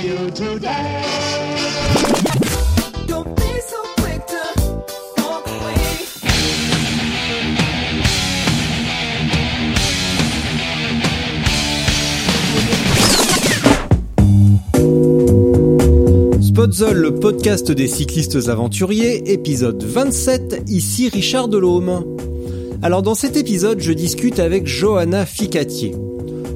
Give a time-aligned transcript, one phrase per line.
[0.00, 1.02] How are you today?
[3.06, 4.40] Don't be so quick to
[5.18, 5.74] walk away.
[16.40, 22.16] Spotzol, le podcast des cyclistes aventuriers, épisode 27, ici Richard Delhomme.
[22.82, 25.94] Alors dans cet épisode, je discute avec Johanna Ficatier.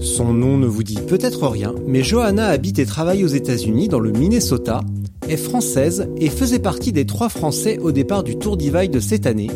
[0.05, 3.99] Son nom ne vous dit peut-être rien, mais Johanna habite et travaille aux États-Unis dans
[3.99, 4.83] le Minnesota,
[5.31, 9.27] est française et faisait partie des trois Français au départ du Tour Divide de cette
[9.27, 9.51] année,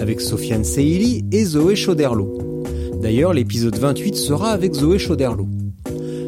[0.00, 2.36] avec Sofiane Seili et Zoé Chauderlot.
[3.00, 5.46] D'ailleurs, l'épisode 28 sera avec Zoé Chauderlot.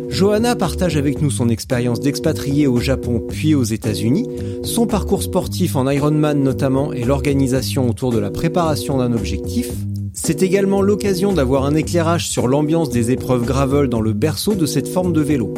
[0.08, 4.28] Johanna partage avec nous son expérience d'expatriée au Japon puis aux États-Unis,
[4.62, 9.72] son parcours sportif en Ironman notamment et l'organisation autour de la préparation d'un objectif.
[10.26, 14.64] C'est également l'occasion d'avoir un éclairage sur l'ambiance des épreuves gravel dans le berceau de
[14.64, 15.52] cette forme de vélo.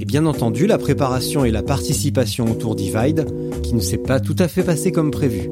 [0.00, 3.24] Et bien entendu la préparation et la participation au Tour Divide,
[3.62, 5.48] qui ne s'est pas tout à fait passé comme prévu.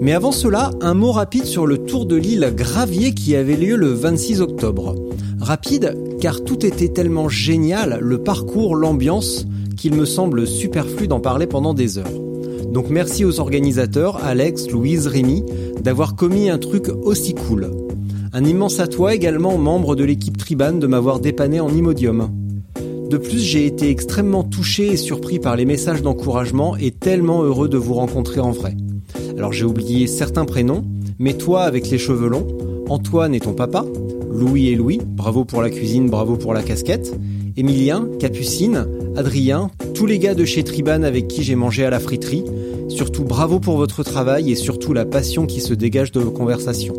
[0.00, 3.76] Mais avant cela, un mot rapide sur le Tour de l'île Gravier qui avait lieu
[3.76, 4.94] le 26 octobre.
[5.38, 9.46] Rapide car tout était tellement génial, le parcours, l'ambiance,
[9.76, 12.27] qu'il me semble superflu d'en parler pendant des heures.
[12.72, 15.44] Donc merci aux organisateurs, Alex, Louise, Rémi,
[15.80, 17.70] d'avoir commis un truc aussi cool.
[18.32, 22.30] Un immense à toi également, membre de l'équipe Triban, de m'avoir dépanné en Imodium.
[23.08, 27.70] De plus, j'ai été extrêmement touché et surpris par les messages d'encouragement et tellement heureux
[27.70, 28.76] de vous rencontrer en vrai.
[29.38, 30.84] Alors j'ai oublié certains prénoms,
[31.18, 32.46] mais toi avec les cheveux longs,
[32.90, 33.86] Antoine et ton papa,
[34.30, 37.18] Louis et Louis, bravo pour la cuisine, bravo pour la casquette,
[37.56, 38.86] Emilien, Capucine,
[39.18, 42.44] Adrien, tous les gars de chez Triban avec qui j'ai mangé à la friterie,
[42.88, 46.94] surtout bravo pour votre travail et surtout la passion qui se dégage de vos conversations.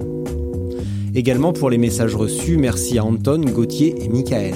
[1.15, 4.53] Également pour les messages reçus, merci à Anton, Gauthier et Michael.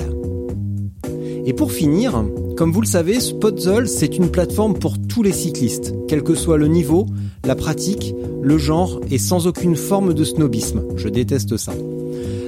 [1.46, 2.26] Et pour finir,
[2.58, 6.58] comme vous le savez, Spotzol, c'est une plateforme pour tous les cyclistes, quel que soit
[6.58, 7.06] le niveau,
[7.46, 10.84] la pratique, le genre et sans aucune forme de snobisme.
[10.98, 11.72] Je déteste ça.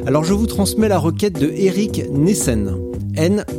[0.06, 2.78] Alors je vous transmets la requête de Eric Nessen.
[3.16, 3.56] N-E-E-S-E-N.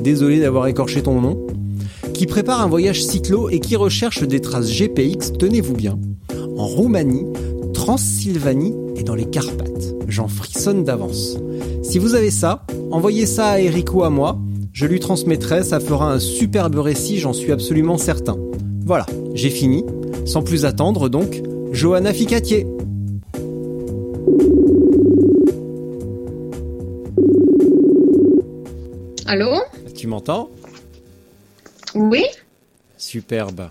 [0.00, 1.46] Désolé d'avoir écorché ton nom.
[2.12, 6.00] Qui prépare un voyage cyclo et qui recherche des traces GPX, tenez-vous bien,
[6.56, 7.26] en Roumanie,
[7.74, 9.94] Transylvanie et dans les Carpates.
[10.08, 11.38] J'en frissonne d'avance.
[11.84, 14.40] Si vous avez ça, envoyez ça à Eric ou à moi.
[14.72, 18.36] Je lui transmettrai, ça fera un superbe récit, j'en suis absolument certain.
[18.84, 19.84] Voilà, j'ai fini.
[20.24, 21.40] Sans plus attendre donc,
[21.70, 22.66] Johanna Ficatier.
[29.26, 29.60] Allô
[29.96, 30.50] Tu m'entends
[31.94, 32.24] Oui
[32.96, 33.70] Superbe.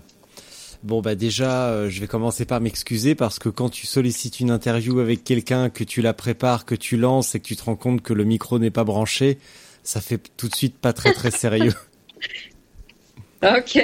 [0.82, 4.50] Bon bah déjà, euh, je vais commencer par m'excuser parce que quand tu sollicites une
[4.50, 7.76] interview avec quelqu'un, que tu la prépares, que tu lances et que tu te rends
[7.76, 9.38] compte que le micro n'est pas branché,
[9.82, 11.72] ça fait tout de suite pas très très sérieux.
[13.58, 13.80] Ok.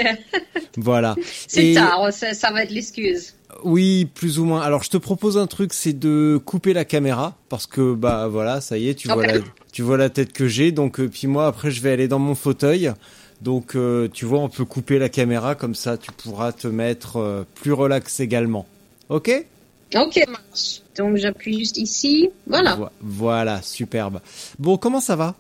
[0.77, 1.15] voilà.
[1.49, 3.35] C'est Et- tard, ça, ça va être l'excuse.
[3.65, 4.63] Oui, plus ou moins.
[4.63, 8.61] Alors je te propose un truc, c'est de couper la caméra parce que bah voilà,
[8.61, 9.39] ça y est, tu vois la,
[9.73, 10.73] tu vois la tête que j'ai.
[10.73, 12.93] Donc euh, puis moi après je vais aller dans mon fauteuil.
[13.43, 17.17] Donc euh, tu vois, on peut couper la caméra comme ça, tu pourras te mettre
[17.19, 18.67] euh, plus relax également.
[19.09, 19.31] Ok?
[19.97, 20.81] Ok, marche.
[20.97, 22.31] Donc j'appuie juste ici.
[22.47, 22.77] Voilà.
[22.77, 24.21] Vo- Voilà, superbe.
[24.59, 25.35] Bon, comment ça va?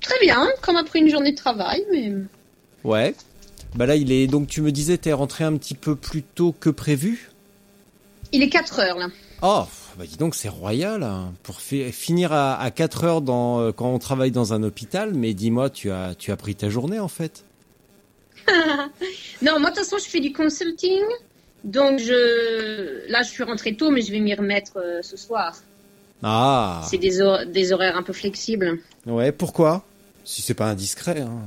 [0.00, 2.12] Très bien, comme après une journée de travail, mais
[2.84, 3.14] Ouais.
[3.74, 4.26] Bah là, il est.
[4.26, 7.30] Donc tu me disais, t'es rentré un petit peu plus tôt que prévu?
[8.32, 9.06] il est 4 heures là.
[9.42, 9.64] Oh,
[9.96, 13.70] bah dis donc, c'est royal hein, pour fi- finir à, à 4 heures dans, euh,
[13.72, 15.14] quand on travaille dans un hôpital.
[15.14, 17.44] Mais dis-moi, tu as, tu as pris ta journée en fait?
[19.42, 21.02] Non, moi de toute façon je fais du consulting.
[21.64, 25.56] Donc je là je suis rentrée tôt, mais je vais m'y remettre euh, ce soir.
[26.22, 26.82] Ah.
[26.88, 28.78] C'est des, hor- des horaires un peu flexibles.
[29.06, 29.30] Ouais.
[29.32, 29.84] Pourquoi?
[30.24, 31.20] Si c'est pas indiscret.
[31.20, 31.42] Hein.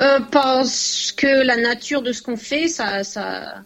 [0.00, 3.64] Euh, parce que la nature de ce qu'on fait, ça, ça,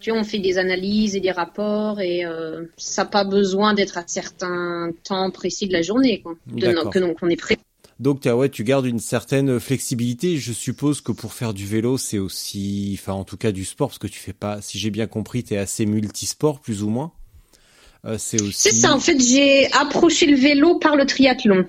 [0.00, 3.74] tu vois, on fait des analyses et des rapports et euh, ça n'a pas besoin
[3.74, 6.34] d'être à certains temps précis de la journée, quoi.
[6.46, 7.58] De, que donc on est prêt.
[8.00, 10.36] Donc ouais, tu gardes une certaine flexibilité.
[10.36, 13.88] Je suppose que pour faire du vélo, c'est aussi, enfin en tout cas du sport,
[13.88, 17.12] parce que tu fais pas, si j'ai bien compris, t'es assez multisport plus ou moins.
[18.04, 18.54] Euh, c'est aussi.
[18.54, 21.66] C'est ça, en fait, j'ai approché le vélo par le triathlon.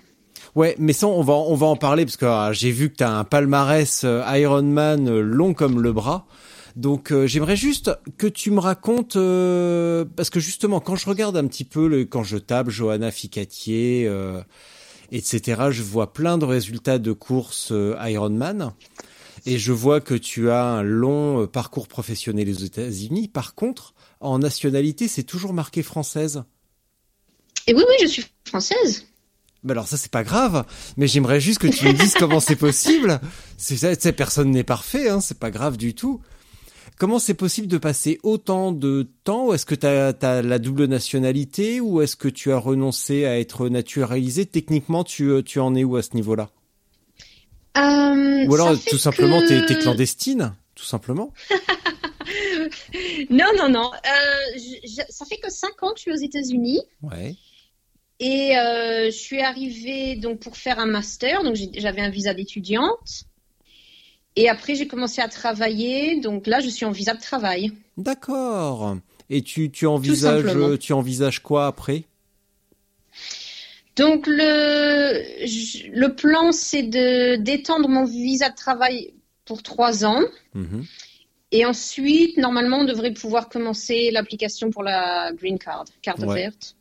[0.60, 4.02] Ouais, mais on va, en parler parce que ah, j'ai vu que t'as un palmarès
[4.04, 6.28] euh, Ironman euh, long comme le bras.
[6.76, 9.14] Donc euh, j'aimerais juste que tu me racontes
[10.18, 14.12] parce que justement quand je regarde un petit peu quand je tape Johanna Ficatier
[15.14, 17.72] etc je vois plein de résultats de courses
[18.02, 18.74] Ironman
[19.46, 24.40] et je vois que tu as un long parcours professionnel aux États-Unis par contre en
[24.40, 26.44] nationalité c'est toujours marqué française
[27.66, 29.06] Et oui, oui, je suis française.
[29.64, 30.66] Bah alors ça c'est pas grave,
[30.98, 33.20] mais j'aimerais juste que tu me dises comment c'est possible.
[33.58, 36.22] C'est ça, tu sais, personne n'est parfait, hein, c'est pas grave du tout.
[36.98, 39.48] Comment c'est possible de passer autant de temps?
[39.48, 43.38] Ou est-ce que tu as, la double nationalité ou est-ce que tu as renoncé à
[43.40, 44.46] être naturalisé?
[44.46, 46.50] Techniquement, tu, tu en es où à ce niveau-là?
[47.78, 51.34] Euh, Ou alors tout simplement que- t'es t'es clandestine, tout simplement?
[53.30, 53.92] Non, non, non.
[53.94, 57.36] Euh, je- je- ça fait que cinq ans que je suis aux États-Unis Ouais.
[58.19, 61.44] Et euh, je suis arrivée donc pour faire un master.
[61.44, 63.24] Donc j'avais un visa d'étudiante
[64.36, 66.19] et après j'ai commencé à travailler.
[66.19, 67.71] Donc là, je suis en visa de travail.
[67.98, 68.98] D'accord.
[69.30, 70.45] Et tu, tu envisages
[70.80, 72.04] tu envisages quoi après?
[73.95, 79.13] Donc le le plan c'est de d'étendre mon visa de travail
[79.45, 80.24] pour trois ans.
[80.54, 80.86] Mhm.
[81.51, 86.36] Et ensuite, normalement, on devrait pouvoir commencer l'application pour la green card, carte Ouais.
[86.44, 86.75] verte.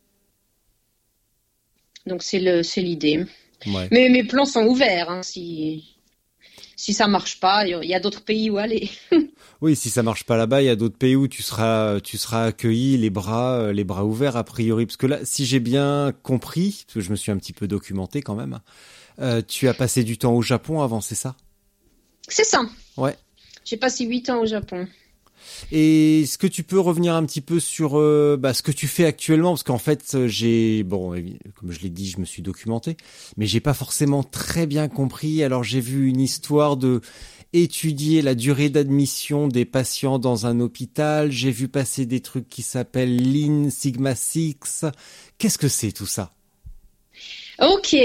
[2.09, 3.25] Donc c'est le, c'est l'idée.
[3.67, 3.89] Ouais.
[3.91, 5.11] Mais mes plans sont ouverts.
[5.11, 5.95] hein, si
[6.77, 8.89] si ça marche pas, il y a- d'autres pays où aller.
[9.61, 12.17] Oui, si ça marche pas là-bas, il y a d'autres pays où tu seras, tu
[12.17, 14.87] seras accueilli les bras, euh, les bras ouverts a priori.
[14.87, 17.67] Parce que là, si j'ai bien compris, parce que je me suis un petit peu
[17.67, 18.61] documenté quand même,
[19.19, 21.35] euh, tu as passé du temps au Japon avant, c'est ça?
[22.29, 22.63] C'est ça.
[22.97, 23.17] Ouais.
[23.65, 24.87] J'ai passé huit ans au Japon.
[25.73, 28.87] Et est-ce que tu peux revenir un petit peu sur euh, bah, ce que tu
[28.87, 29.51] fais actuellement?
[29.51, 32.97] Parce qu'en fait, euh, j'ai bon, évi- comme je l'ai dit, je me suis documenté,
[33.37, 35.43] mais j'ai pas forcément très bien compris.
[35.43, 37.01] Alors j'ai vu une histoire de
[37.53, 41.33] étudier la durée d'admission des patients dans un hôpital.
[41.33, 44.85] J'ai vu passer des trucs qui s'appellent Lean Sigma Six.
[45.39, 46.35] Qu'est-ce que c'est tout ça?
[47.61, 47.97] Ok.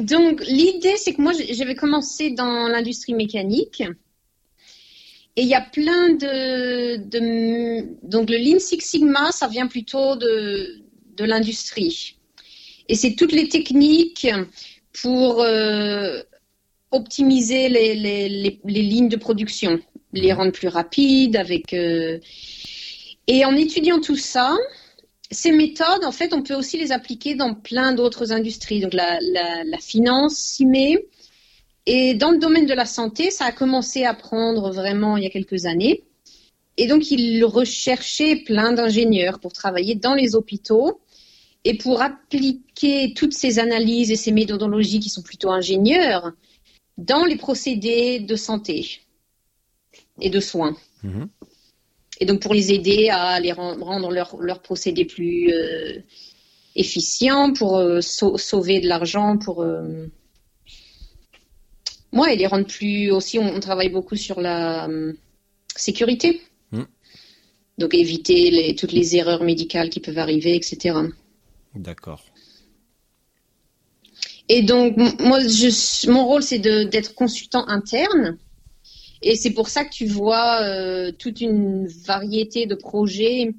[0.00, 3.82] Donc l'idée, c'est que moi, j'avais commencé dans l'industrie mécanique.
[5.36, 6.96] Et il y a plein de,
[8.06, 10.82] Donc le Lean Six Sigma, ça vient plutôt de,
[11.16, 12.16] de l'industrie.
[12.88, 14.28] Et c'est toutes les techniques
[15.02, 16.20] pour euh,
[16.90, 19.78] optimiser les, les, les, les lignes de production,
[20.12, 21.72] les rendre plus rapides avec...
[21.72, 22.18] euh,
[23.28, 24.56] Et en étudiant tout ça,
[25.30, 28.80] ces méthodes, en fait, on peut aussi les appliquer dans plein d'autres industries.
[28.80, 31.06] Donc la, la, la finance s'y met.
[31.86, 35.26] Et dans le domaine de la santé, ça a commencé à prendre vraiment il y
[35.26, 36.04] a quelques années.
[36.76, 41.00] Et donc, ils recherchaient plein d'ingénieurs pour travailler dans les hôpitaux
[41.64, 46.32] et pour appliquer toutes ces analyses et ces méthodologies qui sont plutôt ingénieurs
[46.96, 49.00] dans les procédés de santé
[50.20, 50.76] et de soins.
[51.02, 51.28] Mhm.
[52.20, 55.98] Et donc pour les aider à les ren- rendre leurs leur procédés plus euh,
[56.76, 60.06] efficients, pour euh, sau- sauver de l'argent, pour euh,
[62.12, 63.38] ouais, et les rendre plus aussi.
[63.38, 65.12] On, on travaille beaucoup sur la euh,
[65.76, 66.40] sécurité,
[66.72, 66.82] Mm.
[67.78, 70.98] donc éviter les, toutes les erreurs médicales qui peuvent arriver, etc.
[71.74, 72.24] D'accord.
[74.48, 78.36] Et donc, moi, je, mon rôle, c'est d'être consultant interne.
[79.22, 83.52] Et c'est pour ça que tu vois euh, toute une variété de projets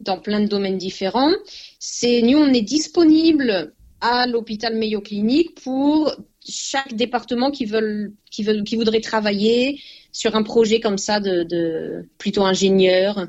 [0.00, 1.32] dans plein de domaines différents.
[1.78, 6.14] C'est nous, on est disponible à l'hôpital Mayo Clinic pour
[6.46, 9.80] chaque département qui veulent, qui veulent, qui voudrait travailler
[10.12, 13.26] sur un projet comme ça de, de plutôt ingénieur,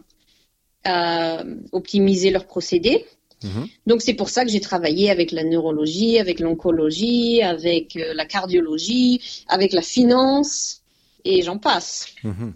[0.84, 3.05] à optimiser leurs procédés.
[3.43, 3.67] Mhm.
[3.86, 8.25] Donc c'est pour ça que j'ai travaillé avec la neurologie, avec l'oncologie, avec euh, la
[8.25, 10.81] cardiologie, avec la finance
[11.25, 12.07] et j'en passe.
[12.24, 12.53] Mhm.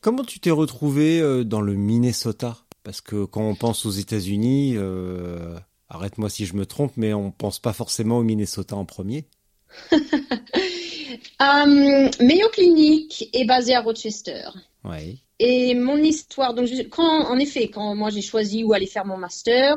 [0.00, 2.58] Comment tu t'es retrouvé euh, dans le Minnesota?
[2.82, 5.56] Parce que quand on pense aux États-Unis, euh,
[5.88, 9.26] arrête-moi si je me trompe, mais on pense pas forcément au Minnesota en premier.
[9.92, 9.96] Euh,
[12.20, 14.44] Mayo Clinic est basé à Rochester.
[14.84, 15.16] Ouais.
[15.38, 19.04] Et mon histoire, donc je- quand, en effet, quand moi j'ai choisi où aller faire
[19.06, 19.76] mon master,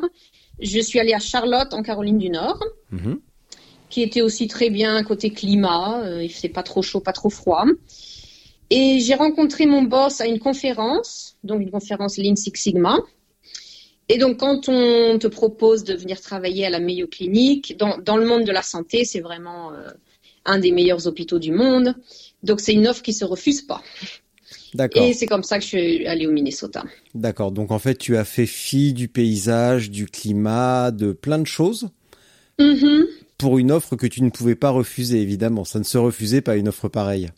[0.60, 2.60] je suis allée à Charlotte en Caroline du Nord,
[2.92, 3.20] Mhm.
[3.90, 7.30] qui était aussi très bien côté climat, euh, il faisait pas trop chaud, pas trop
[7.30, 7.66] froid.
[8.70, 12.98] Et j'ai rencontré mon boss à une conférence, donc une conférence Lean Six Sigma.
[14.10, 18.18] Et donc quand on te propose de venir travailler à la Mayo Clinic, dans, dans
[18.18, 19.90] le monde de la santé, c'est vraiment euh,
[20.46, 21.96] un des meilleurs hôpitaux du monde.
[22.44, 23.82] Donc c'est une offre qui se refuse pas.
[24.76, 25.02] D'accord.
[25.04, 26.84] Et c'est comme ça que je suis allée au Minnesota.
[27.16, 27.52] D'accord.
[27.52, 31.90] Donc en fait, tu as fait fi du paysage, du climat, de plein de choses
[32.60, 33.08] Mhm.
[33.38, 35.66] pour une offre que tu ne pouvais pas refuser, évidemment.
[35.66, 37.30] Ça ne se refusait pas une offre pareille.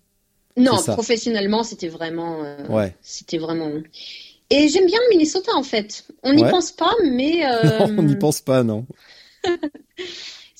[0.57, 2.95] Non, professionnellement, c'était vraiment, euh, Ouais.
[3.01, 3.71] c'était vraiment.
[4.49, 6.05] Et j'aime bien le Minnesota en fait.
[6.23, 6.49] On n'y Ouais.
[6.51, 8.85] pense pas, mais euh, Non, on n'y pense pas, non.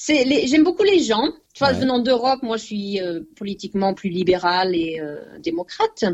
[0.10, 1.30] les- j'aime beaucoup les gens.
[1.54, 1.80] Tu vois, Ouais.
[1.80, 6.06] venant d'Europe, moi, je suis euh, politiquement plus libérale et euh, démocrate.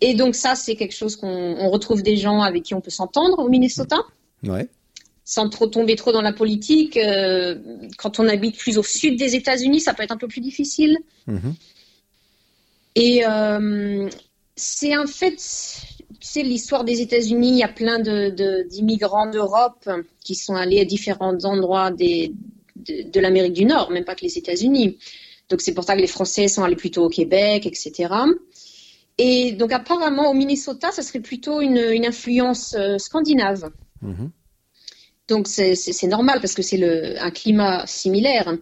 [0.00, 2.90] Et donc ça, c'est quelque chose qu'on on retrouve des gens avec qui on peut
[2.90, 3.98] s'entendre au Minnesota,
[4.42, 4.68] Ouais.
[5.24, 6.96] sans trop tomber trop dans la politique.
[6.96, 7.56] Euh,
[7.98, 10.98] quand on habite plus au sud des États-Unis, ça peut être un peu plus difficile.
[11.28, 11.54] Mhm.
[12.96, 14.08] Et euh,
[14.56, 15.40] c'est en fait,
[16.20, 19.88] tu sais, l'histoire des États-Unis, il y a plein de- de- d'immigrants d'Europe
[20.24, 22.32] qui sont allés à différents endroits des,
[22.76, 24.98] de, de l'Amérique du Nord, même pas que les États-Unis.
[25.48, 28.08] Donc c'est pour ça que les Français sont allés plutôt au Québec, etc.
[29.18, 33.70] Et donc apparemment au Minnesota, ça serait plutôt une, une influence euh, scandinave.
[34.02, 34.30] Mhm.
[35.28, 38.56] Donc c'est- normal parce que c'est un climat similaire.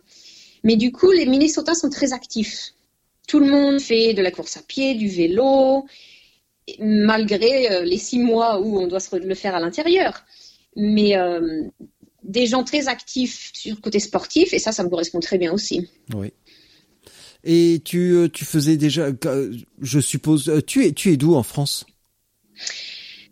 [0.65, 2.75] Mais du coup, les Minnesotans sont très actifs.
[3.27, 5.87] Tout le monde fait de la course à pied, du vélo,
[6.79, 10.25] malgré euh, les six mois où on doit se le faire à l'intérieur.
[10.77, 11.65] Mais euh,
[12.23, 15.53] des gens très actifs sur le côté sportif, et ça, ça me correspond très bien
[15.53, 15.89] aussi.
[16.15, 16.33] Oui.
[17.45, 19.09] Et tu, euh, tu faisais déjà,
[19.81, 21.85] je suppose, tu es, tu es d'où en France?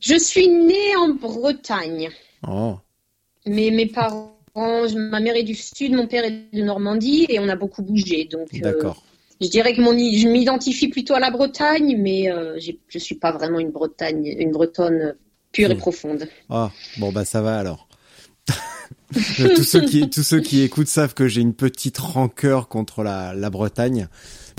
[0.01, 2.11] Je suis née en Bretagne,
[2.47, 2.79] Oh.
[3.47, 7.49] mais mes parents, ma mère est du sud, mon père est de Normandie, et on
[7.49, 8.25] a beaucoup bougé.
[8.25, 9.05] Donc, euh, D'accord.
[9.41, 13.33] Je dirais que mon, je m'identifie plutôt à la Bretagne, mais euh, je suis pas
[13.33, 15.15] vraiment une Bretagne, une Bretonne
[15.53, 15.79] pure et Hmm.
[15.79, 16.29] profonde.
[16.49, 17.89] Ah, bon bah ça va alors.
[19.55, 23.35] tous ceux qui tous ceux qui écoutent savent que j'ai une petite rancœur contre la,
[23.35, 24.09] la Bretagne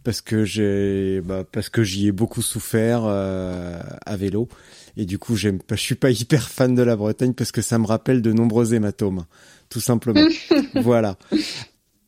[0.03, 4.49] parce que j'ai bah, parce que j'y ai beaucoup souffert euh, à vélo
[4.97, 7.61] et du coup j'aime pas je suis pas hyper fan de la Bretagne parce que
[7.61, 9.25] ça me rappelle de nombreux hématomes
[9.69, 10.27] tout simplement.
[10.75, 11.17] voilà.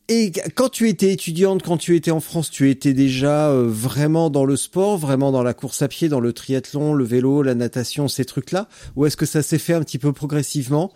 [0.08, 4.28] Et quand tu étais étudiante, quand tu étais en France, tu étais déjà euh, vraiment
[4.28, 7.54] dans le sport, vraiment dans la course à pied, dans le triathlon, le vélo, la
[7.54, 8.68] natation, ces trucs-là?
[8.96, 10.92] Ou est-ce que ça s'est fait un petit peu progressivement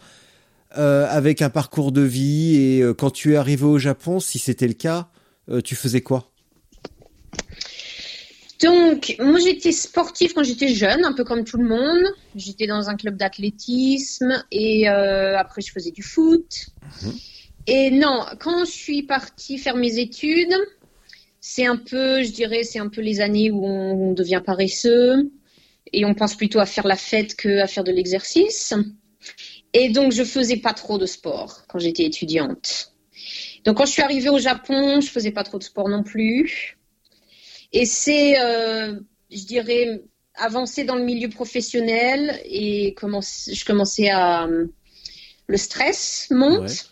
[0.76, 4.38] euh, avec un parcours de vie Et euh, quand tu es arrivé au Japon, si
[4.38, 5.08] c'était le cas,
[5.50, 6.30] euh, tu faisais quoi?
[8.62, 12.04] Donc, moi j'étais sportive quand j'étais jeune, un peu comme tout le monde.
[12.34, 16.66] J'étais dans un club d'athlétisme et après je faisais du foot.
[17.66, 20.54] Et non, quand je suis partie faire mes études,
[21.40, 25.30] c'est un peu, je dirais, c'est un peu les années où on, devient paresseux
[25.92, 28.74] et on pense plutôt à faire la fête qu'à faire de l'exercice.
[29.72, 32.92] Et donc, je faisais pas trop de sport quand j'étais étudiante.
[33.64, 36.78] Donc, quand je suis arrivée au Japon, je faisais pas trop de sport non plus.
[37.72, 38.98] Et c'est, euh,
[39.30, 40.02] je dirais,
[40.34, 44.48] avancer dans le milieu professionnel et je commençais à.
[45.50, 46.90] Le stress monte.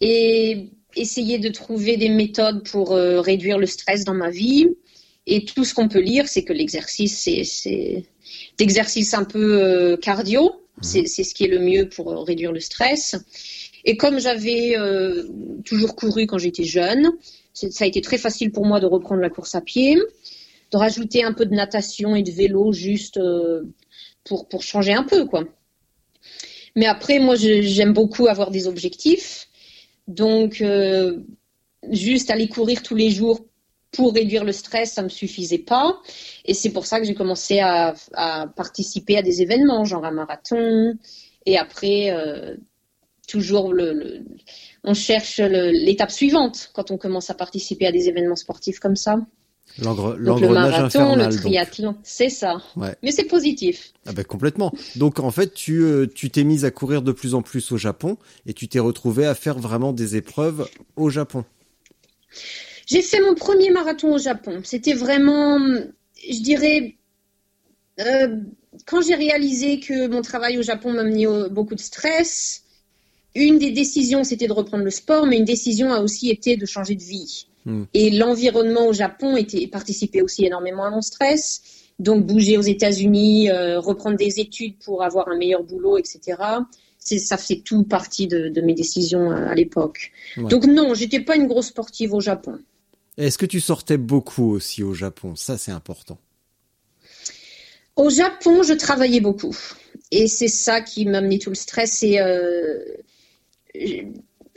[0.00, 4.68] Et essayer de trouver des méthodes pour euh, réduire le stress dans ma vie.
[5.26, 8.04] Et tout ce qu'on peut lire, c'est que l'exercice, c'est,
[8.58, 10.52] d'exercice un peu euh, cardio.
[10.82, 13.16] C'est, c'est ce qui est le mieux pour euh, réduire le stress.
[13.84, 15.24] Et comme j'avais euh,
[15.64, 17.10] toujours couru quand j'étais jeune,
[17.54, 21.24] ça a été très facile pour moi de reprendre la course à pied, de rajouter
[21.24, 23.18] un peu de natation et de vélo juste
[24.24, 25.44] pour, pour changer un peu, quoi.
[26.74, 29.48] Mais après, moi, j'aime beaucoup avoir des objectifs.
[30.08, 31.20] Donc, euh,
[31.90, 33.44] juste aller courir tous les jours
[33.92, 36.00] pour réduire le stress, ça me suffisait pas.
[36.44, 37.94] Et c'est pour ça que j'ai commencé à,
[38.56, 40.94] participer à des événements, genre un marathon.
[41.46, 42.56] Et après, euh,
[43.26, 43.72] toujours
[44.84, 49.18] on cherche l'étape suivante quand on commence à participer à des événements sportifs comme ça.
[49.78, 51.30] Donc le marathon, infernal.
[51.32, 52.62] le triathlon, c'est ça.
[52.76, 52.94] Ouais.
[53.02, 53.92] Mais c'est positif.
[54.06, 54.72] Ah bah complètement.
[54.96, 57.76] Donc en fait, tu euh, tu t'es mise à courir de plus en plus au
[57.76, 61.44] Japon et tu t'es retrouvée à faire vraiment des épreuves au Japon.
[62.86, 64.60] J'ai fait mon premier marathon au Japon.
[64.64, 66.96] C'était vraiment, je dirais,
[68.00, 68.36] euh,
[68.86, 72.62] quand j'ai réalisé que mon travail au Japon m'amenait au- beaucoup de stress,
[73.34, 76.64] une des décisions, c'était de reprendre le sport, mais une décision a aussi été de
[76.64, 77.48] changer de vie.
[77.66, 77.84] Hmm.
[77.92, 81.62] Et l'environnement au Japon était, participait aussi énormément à mon stress.
[81.98, 86.40] Donc bouger aux États-Unis, euh, reprendre des études pour avoir un meilleur boulot, etc.
[86.98, 90.12] Ça fait tout partie de, de mes décisions euh, à l'époque.
[90.36, 90.44] Ouais.
[90.44, 92.58] Donc non, j'étais pas une grosse sportive au Japon.
[93.16, 95.34] Est-ce que tu sortais beaucoup aussi au Japon?
[95.36, 96.18] Ça c'est important.
[97.96, 99.56] Au Japon, je travaillais beaucoup.
[100.10, 102.02] Et c'est ça qui m'amenait tout le stress.
[102.02, 102.78] Et euh,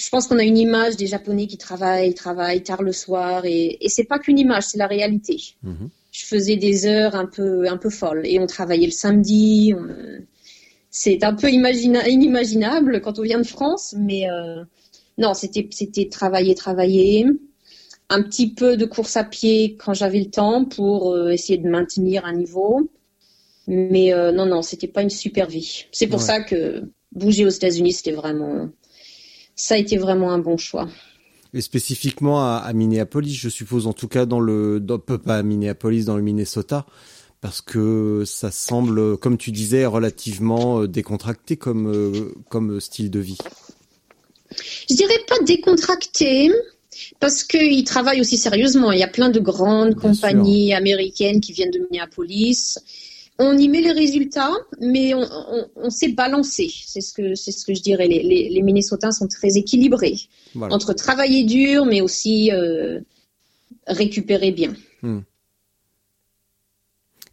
[0.04, 3.78] je- pense qu'on a une image des Japonais qui travaillent, travaillent tard le soir, et,
[3.86, 5.38] et c'est pas qu'une image, c'est la réalité.
[5.64, 5.90] Mhm.
[6.12, 9.74] Je faisais des heures un peu, un peu folles, et on travaillait le samedi.
[9.78, 10.24] on-
[10.92, 14.64] c'est un peu imagina- inimaginable quand on vient de France, mais euh,
[15.20, 17.26] non, c'était, c'était travailler, travailler.
[18.10, 21.70] Un petit peu de course à pied quand j'avais le temps pour euh, essayer de
[21.70, 22.90] maintenir un niveau.
[23.68, 25.86] Mais euh, non, non, c'était pas une super vie.
[25.92, 26.26] C'est pour Ouais.
[26.26, 28.70] ça que bouger aux États-Unis, c'était vraiment,
[29.60, 30.88] ça a été vraiment un bon choix.
[31.54, 35.44] Et spécifiquement à, à Minneapolis, je suppose, en tout cas dans le, dans, pas à
[35.44, 36.86] Minneapolis, dans le Minnesota,
[37.42, 43.20] parce que ça semble, comme tu disais, relativement euh, décontracté comme, euh, comme style de
[43.20, 43.38] vie.
[44.90, 46.52] Je dirais pas décontracté,
[47.20, 48.92] parce qu'ils travaillent aussi sérieusement.
[48.92, 52.80] Il y a plein de grandes Bien compagnies américaines qui viennent de Minneapolis.
[53.42, 56.70] On y met les résultats, mais on, on, on sait balancer.
[56.86, 58.08] C'est ce que c'est ce que je dirais.
[58.08, 58.50] Les, les,
[59.14, 60.18] sont très équilibrés
[60.56, 60.76] Voilà.
[60.76, 63.00] entre travailler dur, mais aussi euh,
[63.88, 64.74] récupérer bien.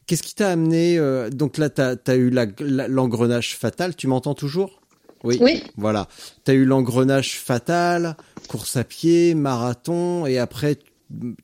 [0.06, 3.96] Qu'est-ce qui t'a amené euh, Donc là, t'as as eu la- la- l'engrenage fatal.
[3.96, 4.80] Tu m'entends toujours?
[5.24, 5.38] Oui.
[5.40, 5.62] Oui.
[5.76, 6.06] Voilà.
[6.44, 8.16] T'as eu l'engrenage fatal,
[8.48, 10.78] course à pied, marathon, et après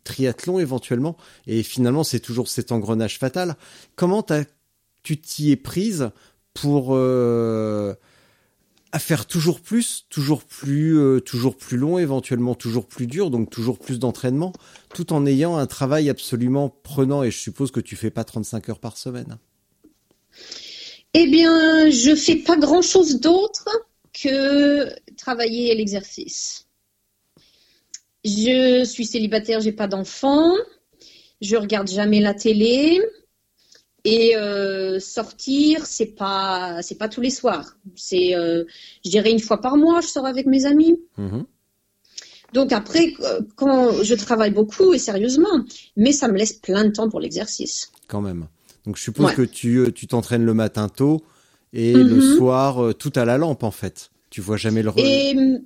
[0.05, 1.17] triathlon éventuellement.
[1.47, 3.57] Et finalement, c'est toujours cet engrenage fatal.
[3.97, 4.45] Comment t'as,
[5.03, 6.11] tu t'y es prise
[6.55, 7.95] pour euh,
[8.93, 13.49] à faire toujours plus, toujours plus, euh, toujours plus long, éventuellement toujours plus dur, donc
[13.49, 14.53] toujours plus d'entraînement,
[14.95, 17.23] tout en ayant un travail absolument prenant.
[17.23, 19.39] Et je suppose que tu fais pas 35 heures par semaine?
[21.15, 23.69] Eh bien, je fais pas grand-chose d'autre
[24.13, 26.67] que travailler l'exercice.
[28.25, 30.53] Je suis célibataire, j'ai pas d'enfants,
[31.41, 33.01] je regarde jamais la télé
[34.05, 37.77] et euh, sortir, c'est pas c'est pas tous les soirs.
[37.97, 38.65] C'est euh,
[39.05, 41.01] je dirais une fois par mois, je sors avec mes amis.
[41.19, 41.45] Mhm.
[42.53, 45.65] Donc après, euh, quand je travaille beaucoup et sérieusement,
[45.97, 47.91] mais ça me laisse plein de temps pour l'exercice.
[48.09, 48.47] quand même.
[48.85, 49.35] Donc je suppose Ouais.
[49.35, 51.23] que tu tu t'entraînes le matin tôt
[51.73, 54.11] et le soir euh, tout à la lampe en fait.
[54.31, 55.61] Tu vois jamais le Et hum,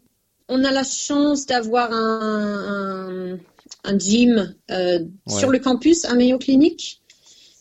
[0.48, 3.38] on a la chance d'avoir un, un,
[3.85, 5.38] un gym euh, Ouais.
[5.38, 7.02] sur le campus à Mayo Clinic.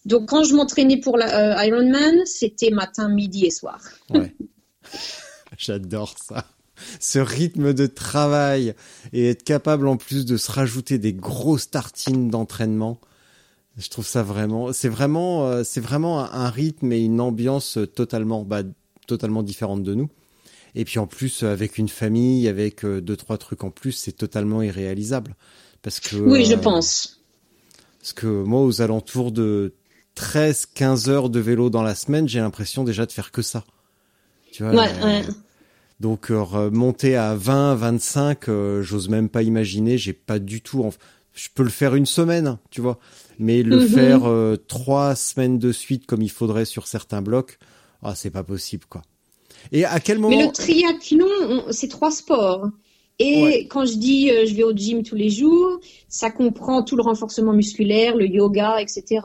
[0.06, 3.80] Donc quand je m'entraînais pour la euh, Ironman, c'était matin, midi et soir.
[4.12, 4.36] Ouais.
[5.58, 6.46] J'adore ça.
[7.00, 8.76] Ce rythme de travail
[9.14, 13.00] et être capable en plus de se rajouter des grosses tartines d'entraînement.
[13.78, 17.78] Je trouve ça vraiment, c'est vraiment, euh, c'est vraiment un, un rythme et une ambiance
[17.96, 18.64] totalement, bah,
[19.08, 20.10] totalement différente de nous.
[20.76, 23.94] Et puis en plus, euh, avec une famille, avec euh, deux trois trucs en plus,
[23.94, 25.36] c'est totalement irréalisable.
[25.82, 27.22] Parce que Oui, je euh, pense.
[28.00, 29.74] Parce que moi, aux alentours de
[30.16, 33.64] 13, 15 heures de vélo dans la semaine, j'ai l'impression déjà de faire que ça.
[34.52, 35.26] Tu vois, Ouais, euh, ouais.
[36.00, 40.84] Donc, euh, monter à 20, 25, euh, j'ose même pas imaginer, j'ai pas du tout,
[40.84, 40.92] en-
[41.34, 43.00] je peux le faire une semaine, tu vois.
[43.40, 43.82] Mais le Mhm.
[43.82, 44.24] faire
[44.68, 47.60] trois semaines de suite comme il faudrait sur certains blocs,
[48.04, 49.02] ah, c'est pas possible, quoi.
[49.72, 52.70] Et à quel moment Mais le triathlon, on- c'est trois sports.
[53.20, 53.68] Et Ouais.
[53.70, 57.02] quand je dis euh, je vais au gym tous les jours, ça comprend tout le
[57.04, 59.22] renforcement musculaire, le yoga, etc.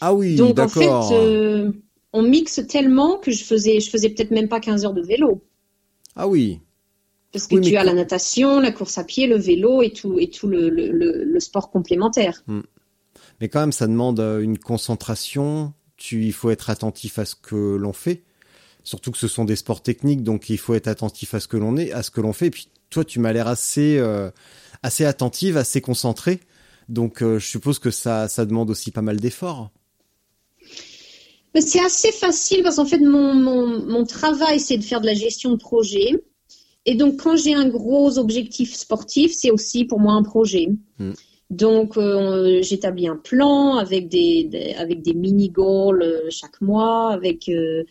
[0.00, 1.72] Ah oui, Donc en fait, euh,
[2.12, 5.42] on mixe tellement que je faisais, je faisais peut-être même pas 15 heures de vélo.
[6.14, 6.60] Ah oui.
[7.32, 10.18] Parce que Oui, tu as la natation, la course à pied, le vélo et tout,
[10.20, 12.44] et tout le, le, le, le sport complémentaire.
[13.40, 15.72] Mais quand même, ça demande euh, une concentration.
[15.96, 18.22] Tu, il faut être attentif à ce que l'on fait.
[18.84, 21.56] Surtout que ce sont des sports techniques, donc il faut être attentif à ce que
[21.56, 22.46] l'on est, à ce que l'on fait.
[22.46, 24.30] Et puis toi, tu m'as l'air assez, euh,
[24.82, 26.40] assez attentive, assez concentrée.
[26.88, 29.70] Donc euh, je suppose que ça, ça demande aussi pas mal d'efforts.
[31.54, 35.06] Mais c'est assez facile parce qu'en fait, mon, mon, mon travail, c'est de faire de
[35.06, 36.10] la gestion de projet.
[36.86, 40.68] Et donc, quand j'ai un gros objectif sportif, c'est aussi pour moi un projet.
[40.98, 41.12] Mm.
[41.50, 47.12] Donc, euh, j'établis un plan avec des, des- avec des mini-goals chaque mois.
[47.12, 47.84] Avec, euh,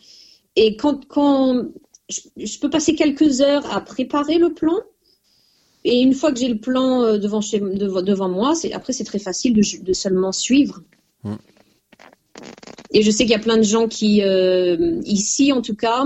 [0.56, 1.64] et quand, quand
[2.08, 4.78] je, je peux passer quelques heures à préparer le plan.
[5.84, 9.04] Et une fois que j'ai le plan euh, devant, chez, devant, devant moi, après, c'est
[9.04, 10.82] très facile de, de seulement suivre.
[11.24, 11.34] Mm.
[12.92, 16.04] Et je sais qu'il y a plein de gens qui, euh, ici en tout cas,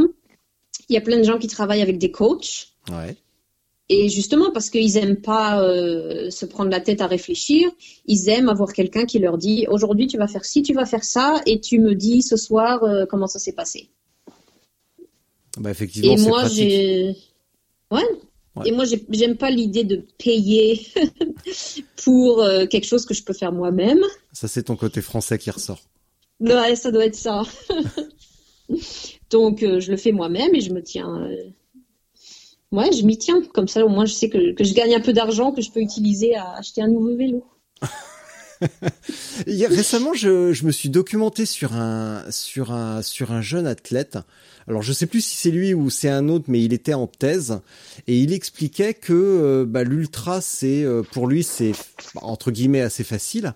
[0.88, 2.68] il y a plein de gens qui travaillent avec des coachs.
[2.90, 3.16] Ouais.
[3.88, 7.70] Et justement, parce qu'ils aiment pas euh, se prendre la tête à réfléchir,
[8.06, 11.04] ils aiment avoir quelqu'un qui leur dit aujourd'hui tu vas faire ci, tu vas faire
[11.04, 13.90] ça, et tu me dis ce soir euh, comment ça s'est passé.
[15.56, 17.16] Bah effectivement, Et moi, j'ai.
[17.90, 18.02] Ouais.
[18.56, 18.68] Ouais.
[18.68, 20.86] Et moi, j'ai- j'aime pas l'idée de payer
[22.04, 24.00] pour euh, quelque chose que je peux faire moi-même.
[24.32, 25.82] Ça, c'est ton côté français qui ressort.
[26.40, 27.42] Ouais, ça doit être ça.
[29.30, 31.36] Donc, euh, je le fais moi-même et je me tiens, euh,
[32.72, 33.42] Ouais, je m'y tiens.
[33.54, 35.70] Comme ça, au moins, je sais que, que je gagne un peu d'argent que je
[35.70, 37.44] peux utiliser à acheter un nouveau vélo.
[39.46, 44.18] Récemment, je, je, me suis documenté sur un sur un sur un jeune athlète.
[44.68, 47.06] Alors, je sais plus si c'est lui ou c'est un autre, mais il était en
[47.06, 47.60] thèse
[48.08, 51.72] et il expliquait que euh, bah, l'ultra, c'est euh, pour lui, c'est
[52.16, 53.54] entre guillemets assez facile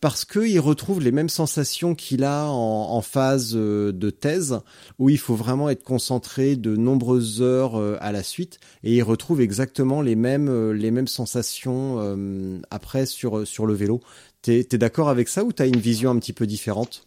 [0.00, 4.60] parce qu'il retrouve les mêmes sensations qu'il a en, phase euh, de thèse,
[5.00, 9.40] où il faut vraiment être concentré de nombreuses heures à la suite, et il retrouve
[9.40, 14.00] exactement les mêmes les mêmes sensations après sur sur le vélo.
[14.40, 17.04] T'es es, d'accord avec ça ou t'as une vision un petit peu différente?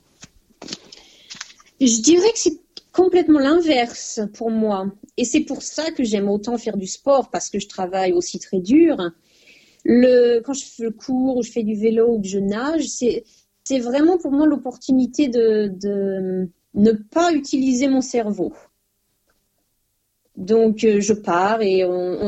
[1.80, 2.60] Je dirais que c'est
[2.92, 4.92] complètement l'inverse pour moi.
[5.18, 8.40] Et c'est pour ça que j'aime autant faire du sport, parce que je travaille aussi
[8.40, 8.98] très dur.
[9.86, 13.80] Quand je fais le cours ou je fais du vélo ou que je nage, c'est
[13.80, 18.54] vraiment pour moi l'opportunité de, de ne pas utiliser mon cerveau.
[20.38, 21.86] Donc euh, je pars et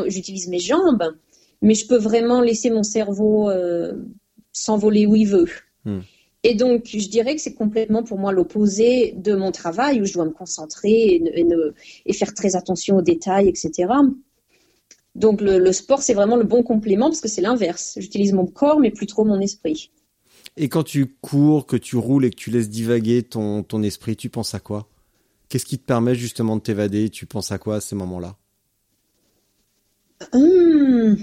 [0.07, 1.15] j'utilise mes jambes,
[1.61, 3.93] mais je peux vraiment laisser mon cerveau euh,
[4.51, 5.49] s'envoler où il veut.
[5.85, 6.01] Hmm.
[6.43, 10.13] Et donc, je dirais que c'est complètement pour moi l'opposé de mon travail où je
[10.13, 11.23] dois me concentrer
[12.05, 13.93] et, faire très attention aux détails, etc.
[15.15, 17.93] Donc, le, sport, c'est vraiment le bon complément parce que c'est l'inverse.
[17.97, 19.89] J'utilise mon corps, mais plus trop mon esprit.
[20.57, 24.17] Et quand tu cours, que tu roules et que tu laisses divaguer ton, ton esprit,
[24.17, 24.89] tu penses à quoi?
[25.47, 27.09] Qu'est-ce qui te permet justement de t'évader?
[27.09, 28.35] Tu penses à quoi à ces moments-là?
[30.33, 31.17] Hum.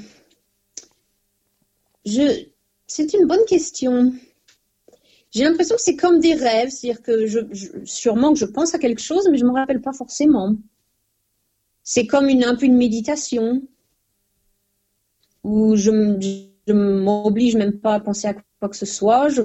[2.07, 2.45] Je,
[2.87, 4.13] c'est une bonne question.
[5.31, 7.41] J'ai l'impression que c'est comme des rêves, c'est-à-dire que je,
[7.85, 10.57] sûrement que je pense à quelque chose, mais je ne me rappelle pas forcément.
[11.85, 13.63] C'est comme une, un peu une méditation
[15.45, 19.43] où je ne m'oblige même pas à penser à quoi que ce soit, je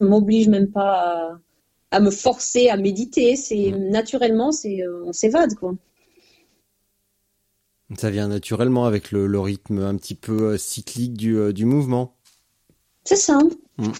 [0.00, 1.40] ne m'oblige même pas
[1.90, 3.36] à, me forcer à méditer.
[3.36, 5.74] C'est naturellement, c'est euh, on s'évade quoi.
[7.96, 12.16] Ça vient naturellement avec le, rythme un petit peu euh, cyclique du, euh, du mouvement.
[13.04, 13.38] C'est ça.
[13.78, 13.92] Mm.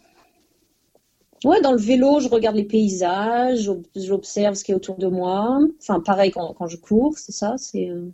[1.44, 5.61] Ouais, dans le vélo, je regarde les paysages, j'observe ce qui est autour de moi.
[5.81, 8.09] Enfin, pareil quand, je cours, c'est ça, c'est euh,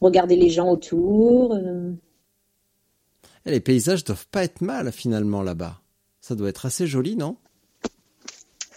[0.00, 1.54] regarder les gens autour.
[1.54, 1.92] Euh.
[3.44, 5.80] Eh, les paysages doivent pas être mal finalement là-bas.
[6.20, 7.36] Ça doit être assez joli, non?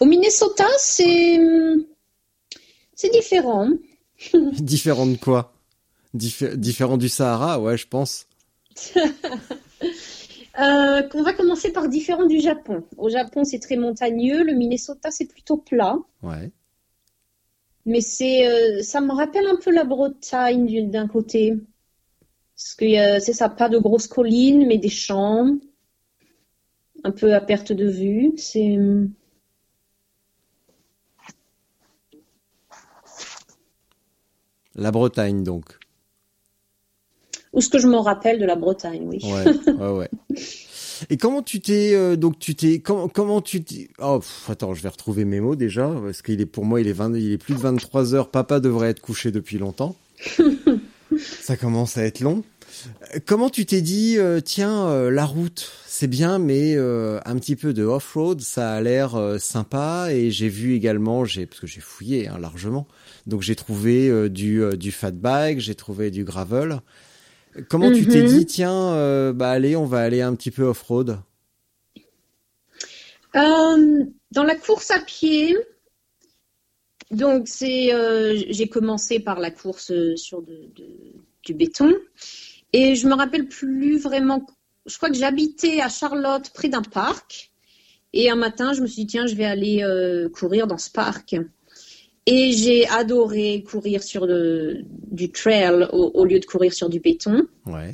[0.00, 1.38] Au Minnesota, c'est
[2.94, 3.68] c'est différent.
[4.52, 5.52] différent de quoi?
[6.12, 8.26] Différent du Sahara, ouais, je pense.
[10.60, 12.84] Euh, on va commencer par différent du Japon.
[12.96, 14.44] Au Japon, c'est très montagneux.
[14.44, 15.98] Le Minnesota, c'est plutôt plat.
[16.22, 16.50] Ouais.
[17.86, 21.54] Mais c'est, euh, ça me rappelle un peu la Bretagne d'un côté.
[22.56, 25.58] Parce que c'est ça, pas de grosses collines, mais des champs.
[27.02, 28.32] Un peu à perte de vue.
[28.36, 28.78] C'est.
[34.76, 35.78] La Bretagne, donc
[37.54, 39.20] ou ce que je m'en rappelle de la Bretagne, oui.
[39.24, 40.10] Ouais, ouais, ouais.
[41.10, 44.82] Et comment tu t'es euh, donc tu t'es comment comment tu t'es oh attends je
[44.82, 47.38] vais retrouver mes mots déjà parce qu'il est pour moi il est 20 il est
[47.38, 49.96] plus de 23 heures papa devrait être couché depuis longtemps
[51.18, 52.44] ça commence à être long
[53.26, 57.72] comment tu t'es dit euh, tiens euh, la route c'est bien mais un petit peu
[57.72, 62.28] de off-road ça a l'air sympa et j'ai vu également j'ai parce que j'ai fouillé
[62.28, 62.86] hein, largement
[63.26, 66.80] donc j'ai trouvé du du fat bike j'ai trouvé du gravel
[67.68, 68.28] Comment tu t'es mhm.
[68.28, 71.18] dit, tiens, euh, bah allez, on va aller un petit peu off-road?
[73.36, 75.56] Euh, Dans la course à pied,
[77.10, 81.92] donc c'est, euh, j'ai commencé par la course sur du béton
[82.72, 84.46] et je me rappelle plus vraiment.
[84.86, 87.52] Je crois que j'habitais à Charlotte, près d'un parc,
[88.12, 89.84] et un matin, je me suis dit tiens, je vais aller
[90.32, 91.36] courir dans ce parc.
[92.26, 97.46] Et j'ai adoré courir sur le, du trail au, lieu de courir sur du béton.
[97.66, 97.92] Ouais.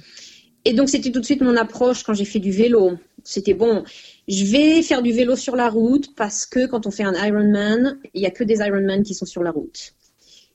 [0.64, 2.92] Et donc, c'était tout de suite mon approche quand j'ai fait du vélo.
[3.24, 3.82] C'était bon,
[4.28, 7.98] je vais faire du vélo sur la route parce que quand on fait un Ironman,
[8.14, 9.94] il n'y a que des Ironman qui sont sur la route.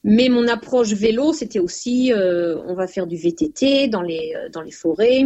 [0.03, 4.49] Mais mon approche vélo, c'était aussi, euh, on va faire du VTT dans les, euh,
[4.49, 5.23] dans les forêts.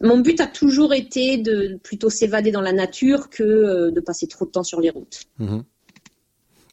[0.00, 4.28] Mon but a toujours été de plutôt s'évader dans la nature que euh, de passer
[4.28, 5.24] trop de temps sur les routes.
[5.40, 5.62] Mm-hmm.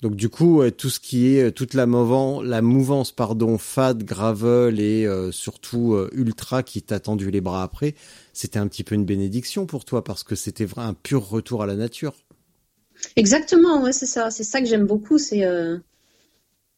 [0.05, 4.79] Donc du coup, tout ce qui est toute la mouvance, la mouvance pardon, fad, gravel
[4.79, 7.95] et euh, surtout euh, ultra qui t'a tendu les bras après,
[8.31, 11.65] c'était un petit peu une bénédiction pour toi parce que c'était un pur retour à
[11.65, 12.13] la nature.
[13.15, 15.79] Exactement, ouais, c'est ça, c'est ça que j'aime beaucoup, c'est euh,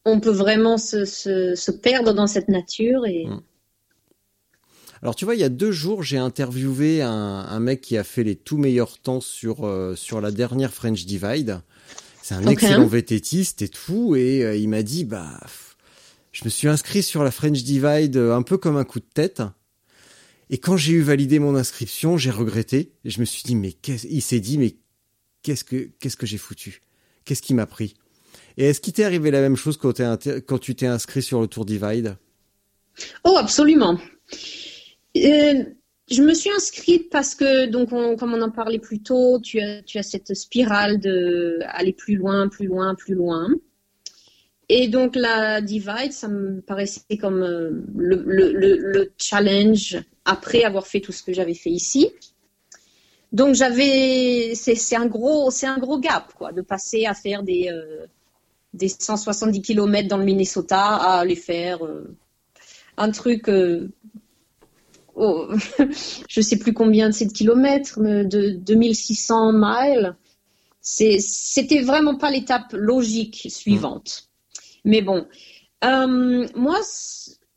[0.06, 3.26] on peut vraiment se, se, perdre dans cette nature et.
[3.26, 3.42] Mmh.
[5.02, 8.04] Alors tu vois, il y a deux jours, j'ai interviewé un, un, mec qui a
[8.04, 11.60] fait les tout meilleurs temps sur sur la dernière French Divide.
[12.28, 15.40] C'est un excellent vététiste et tout, et euh, il m'a dit bah
[16.30, 19.06] Je me suis inscrit sur la French Divide euh, un peu comme un coup de
[19.14, 19.42] tête.
[20.50, 22.92] Et quand j'ai eu validé mon inscription, j'ai regretté.
[23.06, 24.76] Et je me suis dit, mais qu'est-ce, il s'est dit, mais
[25.42, 26.82] qu'est-ce que, qu'est-ce que j'ai foutu?
[27.24, 27.94] Qu'est-ce qui m'a pris?
[28.58, 31.64] Et est-ce qu'il t'est arrivé la même chose quand tu t'es inscrit sur le Tour
[31.64, 32.18] Divide?
[33.24, 33.98] Oh, absolument.
[35.16, 35.64] Euh,
[36.10, 39.60] je me suis inscrite parce que, donc, on- comme on en parlait plus tôt, tu
[39.60, 43.48] as, tu as cette spirale de aller plus loin, plus loin, plus loin.
[44.68, 50.62] Et donc, la Divide, ça me paraissait comme euh, le, le- le- le challenge après
[50.64, 52.10] avoir fait tout ce que j'avais fait ici.
[53.32, 57.68] Donc, j'avais, c'est un gros, c'est un gros gap, quoi, de passer à faire des,
[57.70, 58.06] euh,
[58.74, 62.16] des 170 km dans le Minnesota à aller faire euh,
[62.96, 63.90] un truc, euh,
[65.18, 65.48] oh,
[66.28, 70.16] je sais plus combien de kilomètres, mais de 2600 miles.
[70.80, 74.28] C'était vraiment pas l'étape logique suivante.
[74.84, 75.26] Mais bon,
[75.84, 76.80] Euh, moi,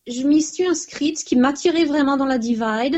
[0.07, 1.19] je m'y suis inscrite.
[1.19, 2.97] Ce qui m'attirait vraiment dans la Divide,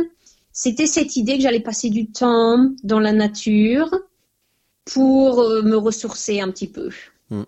[0.51, 3.89] c'était cette idée que j'allais passer du temps dans la nature
[4.85, 6.89] pour euh, me ressourcer un petit peu.
[7.29, 7.43] Mm.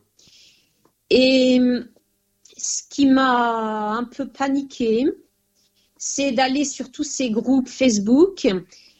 [1.09, 1.59] Et
[2.57, 5.05] ce qui m'a un peu paniqué,
[6.07, 8.47] c'est d'aller sur tous ces groupes Facebook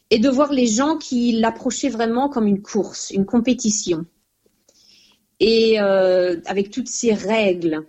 [0.10, 4.08] et de voir les gens qui l'approchaient vraiment comme une course, une compétition.
[5.40, 7.86] Et euh, avec toutes ces règles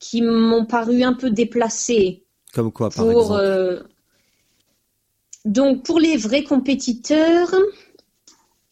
[0.00, 3.40] qui m'ont paru un peu déplacées Comme quoi, par pour, exemple?
[3.40, 3.82] euh,
[5.44, 7.54] donc pour les vrais compétiteurs,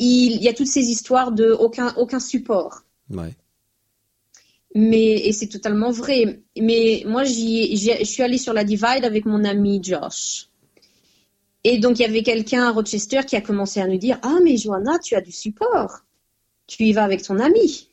[0.01, 2.83] il, il y a toutes ces histoires de aucun, aucun support.
[3.11, 3.37] Ouais.
[4.81, 6.41] Mais, et c'est totalement vrai.
[6.57, 10.51] Mais moi, je suis allée sur la Divide avec mon ami Josh.
[11.65, 14.39] Et donc, il y avait quelqu'un à Rochester qui a commencé à nous dire Ah,
[14.45, 16.05] mais Johanna, tu as du support.
[16.69, 17.89] Tu y vas avec ton ami.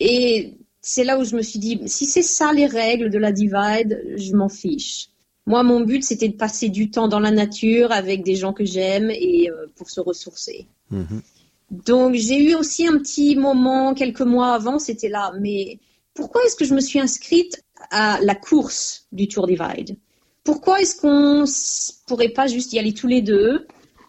[0.00, 3.32] Et c'est là où je me suis dit Si c'est ça les règles de la
[3.32, 5.08] Divide, je m'en fiche.
[5.46, 8.66] Moi, mon but, c'était de passer du temps dans la nature avec des gens que
[8.66, 10.66] j'aime et euh, pour se ressourcer.
[10.90, 11.22] Mhm.
[11.70, 15.32] Donc j'ai eu aussi un petit moment quelques mois avant, c'était là.
[15.40, 15.78] Mais
[16.14, 19.96] pourquoi est-ce que je me suis inscrite à la course du Tour Divide?
[20.44, 23.66] Pourquoi est-ce qu'on s- pourrait pas juste y aller tous les deux,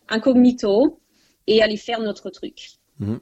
[0.08, 1.00] incognito,
[1.48, 2.72] et aller faire notre truc?
[3.00, 3.20] Mhm.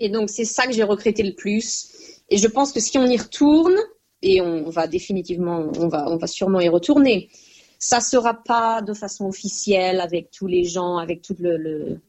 [0.00, 1.88] Et donc c'est ça que j'ai regretté le plus.
[2.30, 3.74] Et je pense que si on y retourne,
[4.22, 7.28] et on va définitivement, on va, on va sûrement y retourner,
[7.78, 12.00] ça sera pas de façon officielle avec tous les gens, avec tout le, le-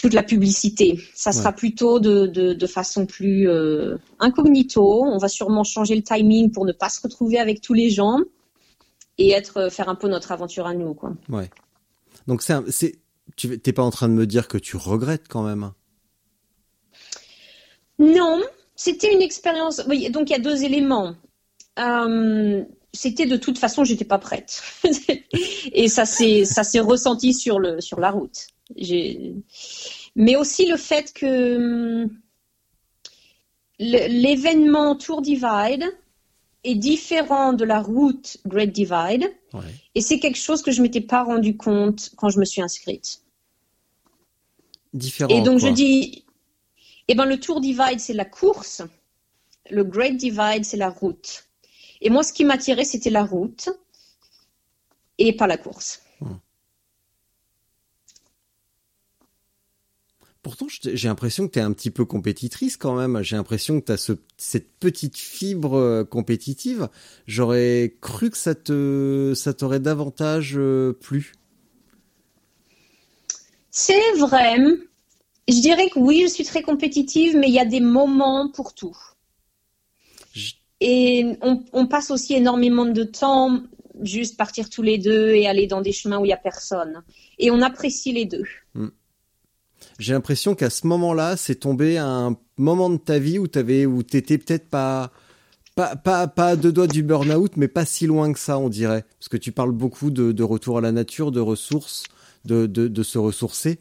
[0.00, 0.98] toute la publicité.
[1.14, 1.56] Ça sera Ouais.
[1.56, 5.02] plutôt de, de, de façon plus euh, incognito.
[5.04, 8.18] On va sûrement changer le timing pour ne pas se retrouver avec tous les gens
[9.18, 11.12] et être euh, faire un peu notre aventure à nous, quoi.
[11.28, 11.50] Ouais.
[12.28, 12.94] Donc c'est,
[13.36, 15.72] tu t'es pas en train de me dire que tu regrettes quand même.
[17.98, 18.40] Non,
[18.76, 19.82] c'était une expérience.
[19.88, 21.16] Oui, donc il y a deux éléments.
[21.80, 24.62] Euh, c'était de toute façon, j'étais pas prête,
[25.72, 28.46] et ça s'est ça s'est ressenti sur le sur la route.
[28.76, 32.20] Mais aussi le fait que hum,
[33.78, 35.84] l'événement Tour Divide
[36.64, 39.62] est différent de la route Great Divide, Ouais.
[39.94, 43.22] et c'est quelque chose que je m'étais pas rendu compte quand je me suis inscrite.
[44.92, 45.34] Différent.
[45.34, 45.70] Et donc quoi.
[45.70, 46.24] je dis,
[47.08, 48.82] eh ben le Tour Divide c'est la course,
[49.70, 51.44] le Great Divide c'est la route.
[52.00, 53.70] Et moi ce qui m'attirait c'était la route
[55.16, 56.02] et pas la course.
[60.48, 63.22] Pourtant, j'ai l'impression que tu es un petit peu compétitrice quand même.
[63.22, 66.88] J'ai l'impression que tu as ce, cette petite fibre euh, compétitive.
[67.26, 71.34] J'aurais cru que ça te ça t'aurait davantage euh, plu.
[73.70, 74.56] C'est vrai.
[75.48, 78.72] Je dirais que oui, je suis très compétitive, mais il y a des moments pour
[78.72, 78.96] tout.
[80.32, 83.60] Je- Et on, on passe aussi énormément de temps
[84.02, 87.02] juste partir tous les deux et aller dans des chemins où il y a personne.
[87.38, 88.44] Et on apprécie les deux.
[89.98, 94.02] J'ai l'impression qu'à ce moment-là, c'est tombé un moment de ta vie où t'avais où
[94.02, 95.12] t'étais peut-être pas
[95.74, 99.04] pas pas à deux doigts du burn-out, mais pas si loin que ça, on dirait,
[99.18, 102.04] parce que tu parles beaucoup de, retour à la nature, de ressources,
[102.44, 103.78] de de, se ressourcer.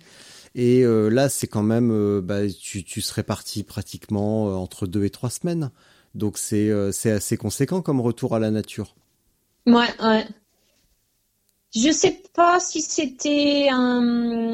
[0.56, 4.88] Et euh, là, c'est quand même, euh, bah, tu, tu serais parti pratiquement euh, entre
[4.88, 5.72] deux et trois semaines.
[6.16, 8.96] Donc c'est assez conséquent comme retour à la nature.
[9.68, 10.26] Ouais, ouais.
[11.76, 14.54] Je sais pas si c'était un,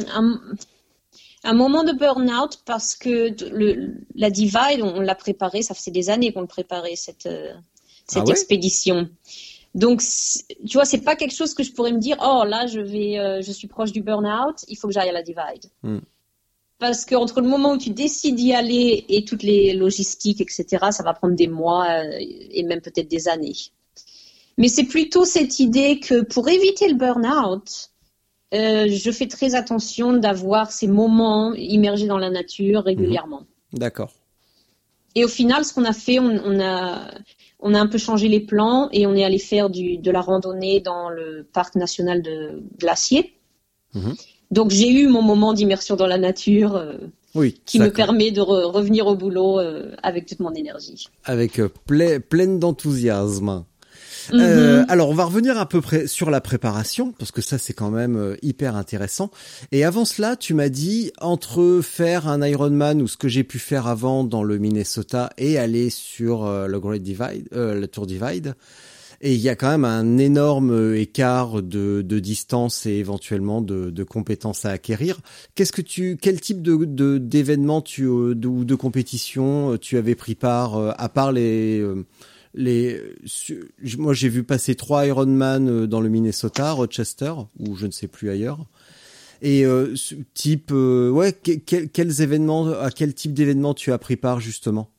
[1.44, 5.92] un moment de burn-out parce que le, la Divide, on, on l'a préparé, ça faisait
[5.92, 7.54] des années qu'on le préparait, cette, euh,
[8.08, 8.32] cette Ah ouais?
[8.32, 9.10] expédition.
[9.76, 10.02] Donc,
[10.68, 13.18] tu vois, c'est pas quelque chose que je pourrais me dire, oh là, je vais,
[13.20, 15.66] euh, je suis proche du burn-out, il faut que j'aille à la Divide.
[15.82, 16.00] Hmm.
[16.80, 21.04] parce qu'entre le moment où tu décides d'y aller et toutes les logistiques, etc., ça
[21.04, 23.56] va prendre des mois euh, et même peut-être des années.
[24.58, 27.90] Mais c'est plutôt cette idée que pour éviter le burn-out,
[28.54, 33.44] euh, je fais très attention d'avoir ces moments immergés dans la nature régulièrement.
[33.74, 34.12] D'accord.
[35.16, 37.12] Et au final, ce qu'on a fait, on, on a,
[37.60, 40.22] on a un peu changé les plans et on est allé faire du, de la
[40.22, 43.34] randonnée dans le parc national de Glacier.
[43.94, 44.16] Mhm.
[44.52, 46.94] Donc j'ai eu mon moment d'immersion dans la nature euh,
[47.36, 47.60] Oui.
[47.66, 51.08] qui me permet de re- revenir au boulot euh, avec toute mon énergie.
[51.26, 52.60] Avec ple- pleine
[54.32, 57.74] Euh, alors on va revenir à peu près sur la préparation parce que ça c'est
[57.74, 59.32] quand même euh, hyper intéressant.
[59.72, 63.60] Et avant cela, tu m'as dit entre faire un Ironman ou ce que j'ai pu
[63.60, 68.06] faire avant dans le Minnesota et aller sur euh, le Great Divide, euh, le Tour
[68.06, 68.56] Divide.
[69.26, 73.62] Et il y a quand même un énorme euh, écart de, de distance et éventuellement
[73.62, 75.22] de, de compétences à acquérir.
[75.56, 80.16] Qu'est-ce que tu, quel type de de- d'événements tu de, ou de compétition tu avais
[80.16, 82.06] pris part à part les euh,
[82.54, 83.02] les
[83.98, 88.08] moi j'ai vu passer trois Ironman euh, dans le Minnesota, Rochester ou je ne sais
[88.08, 88.66] plus ailleurs.
[89.42, 93.92] Et euh, ce type euh, ouais que- quel- quels événements à quel type d'événements tu
[93.92, 94.90] as pris part justement?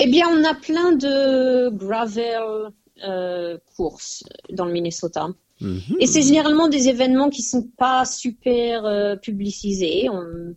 [0.00, 2.70] Eh bien, on a plein de gravel
[3.04, 5.28] euh, courses dans le Minnesota.
[5.60, 5.80] Mhm.
[6.00, 10.08] Et c'est généralement des événements qui sont pas super publicisés.
[10.10, 10.54] On-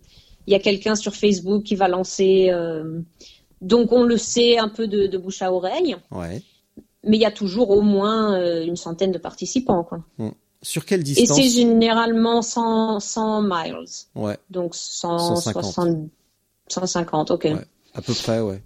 [0.47, 2.49] Il y a quelqu'un sur Facebook qui va lancer.
[3.61, 6.41] Donc on le sait un peu de, de bouche à oreille, Ouais.
[7.03, 9.83] mais il y a toujours au moins euh, une centaine de participants.
[9.83, 10.03] Quoi.
[10.61, 16.09] Sur quelle Et distance c'est généralement 100, 100 miles, Ouais, donc 160, 150.
[16.67, 17.43] 150, ok.
[17.45, 17.55] Ouais.
[17.93, 18.63] à peu près, ouais.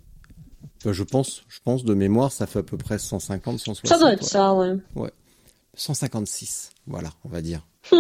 [0.85, 3.87] Je pense, je pense de mémoire, ça fait à peu près 150, 160.
[3.87, 4.27] Ça doit être ouais.
[4.27, 4.77] ça, ouais.
[5.75, 7.65] 156, voilà, on va dire.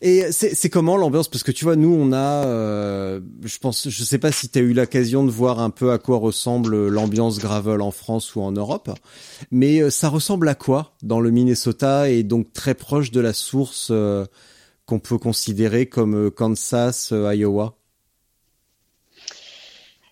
[0.00, 1.28] Et c'est comment l'ambiance?
[1.28, 4.58] Parce que tu vois, nous, on a, euh, je pense, je sais pas si tu
[4.58, 8.40] as eu l'occasion de voir un peu à quoi ressemble l'ambiance gravel en France ou
[8.40, 8.90] en Europe,
[9.50, 13.32] mais euh, ça ressemble à quoi dans le Minnesota et donc très proche de la
[13.32, 14.24] source euh,
[14.86, 17.76] qu'on peut considérer comme Kansas, Iowa?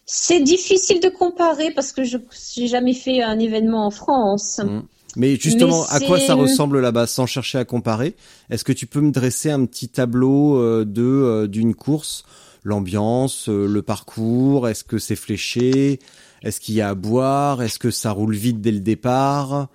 [0.05, 2.19] C'est difficile de comparer parce que je
[2.59, 4.61] n'ai jamais fait un événement en France.
[4.63, 4.83] Mm.
[5.17, 8.17] Mais justement, Mais à quoi ça ressemble là-bas, sans chercher à comparer?
[8.51, 12.25] Est-ce que tu peux me dresser un petit tableau euh, de euh, d'une course,
[12.65, 16.01] l'ambiance, euh, le parcours Est-ce que c'est fléché?
[16.43, 17.63] Est-ce qu'il y a à boire?
[17.63, 19.69] Est-ce que ça roule vite dès le départ?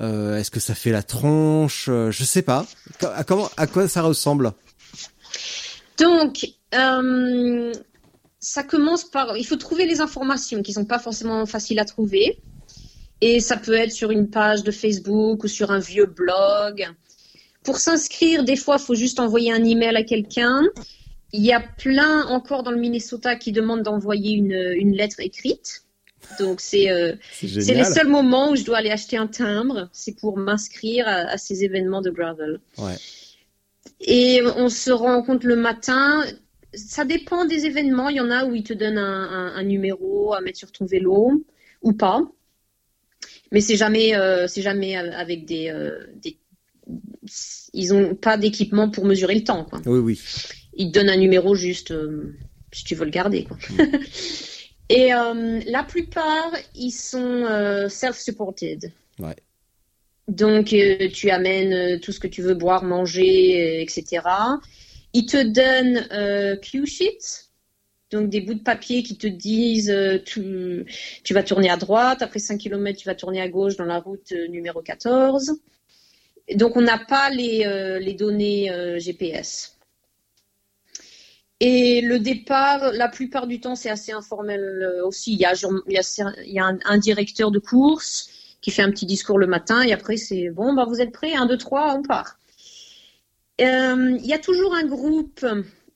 [0.00, 1.86] Euh, Est-ce que ça fait la tronche?
[1.86, 2.66] Je sais pas.
[3.02, 4.52] À, comment, à quoi ça ressemble?
[5.98, 7.72] Donc, euh,
[8.40, 9.36] ça commence par.
[9.36, 12.40] Il faut trouver les informations qui sont pas forcément faciles à trouver.
[13.24, 16.86] Et ça peut être sur une page de Facebook ou sur un vieux blog.
[17.62, 20.62] Pour s'inscrire, des fois, il faut juste envoyer un email à quelqu'un.
[21.32, 25.84] Il y a plein encore dans le Minnesota qui demandent d'envoyer une, une lettre écrite.
[26.40, 27.14] Donc, c'est euh,
[27.48, 29.88] C'est les seuls moments où je dois aller acheter un timbre.
[29.92, 32.58] C'est pour m'inscrire à, à ces événements de gravel.
[32.78, 32.96] Ouais.
[34.00, 36.24] Et on se rencontre le matin.
[36.74, 38.08] Ça dépend des événements.
[38.08, 40.72] Il y en a où ils te donnent un, un- un numéro à mettre sur
[40.72, 41.44] ton vélo
[41.82, 42.20] ou pas.
[43.52, 46.38] Mais c'est jamais, euh, c'est jamais avec des, euh, des-
[47.74, 49.64] Ils ont pas d'équipement pour mesurer le temps.
[49.64, 49.80] Quoi.
[49.86, 50.20] Oui, oui.
[50.74, 52.34] Ils te donnent un numéro juste euh,
[52.72, 53.44] si tu veux le garder.
[53.44, 53.56] Quoi.
[54.88, 58.92] Et euh, la plupart, ils sont euh, self-supported.
[59.20, 59.36] Ouais.
[60.28, 64.22] Donc, euh, tu amènes euh, tout ce que tu veux boire, manger, euh, etc.
[65.14, 67.51] Ils te donnent euh, cue sheets,
[68.12, 70.84] donc des bouts de papier qui te disent euh, tu,
[71.24, 73.98] tu vas tourner à droite, après 5 km, tu vas tourner à gauche dans la
[73.98, 75.58] route euh, numéro 14.
[76.48, 79.78] Et Donc, on n'a pas les, euh, les données GPS.
[81.60, 85.32] Et le départ, la plupart du temps, c'est assez informel aussi.
[85.32, 85.54] Il y a,
[85.86, 88.28] il y a, un, un directeur de course
[88.60, 91.34] qui fait un petit discours le matin et après c'est bon, bah vous êtes prêts,
[91.34, 92.38] un, deux, trois, on part.
[93.58, 95.46] Il y a toujours un groupe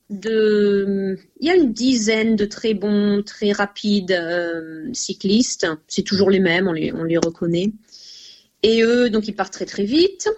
[0.08, 5.66] il y a une dizaine de très bons, très rapides euh, cyclistes.
[5.88, 7.72] C'est toujours les mêmes, on les, on les reconnaît.
[8.62, 10.28] Et eux, donc ils partent très très vite.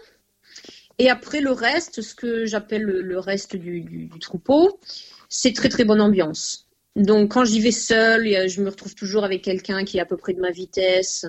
[0.99, 4.81] Et après le reste, ce que j'appelle le, reste du, troupeau,
[5.29, 6.67] c'est très très bonne ambiance.
[6.97, 10.17] Donc quand j'y vais seule, je me retrouve toujours avec quelqu'un qui est à peu
[10.17, 11.27] près de ma vitesse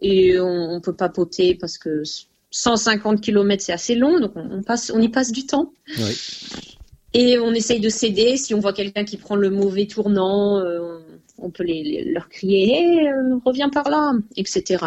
[0.00, 2.02] et on, on peut papoter parce que
[2.50, 4.62] 150 km c'est assez long, donc on,
[4.92, 5.72] on y passe du temps.
[5.98, 6.77] Oui.
[7.14, 8.36] Et on essaye de s'aider.
[8.36, 10.98] Si on voit quelqu'un qui prend le mauvais tournant, euh,
[11.38, 14.84] on, peut les, les- leur crier hey, euh, reviens par là, etc.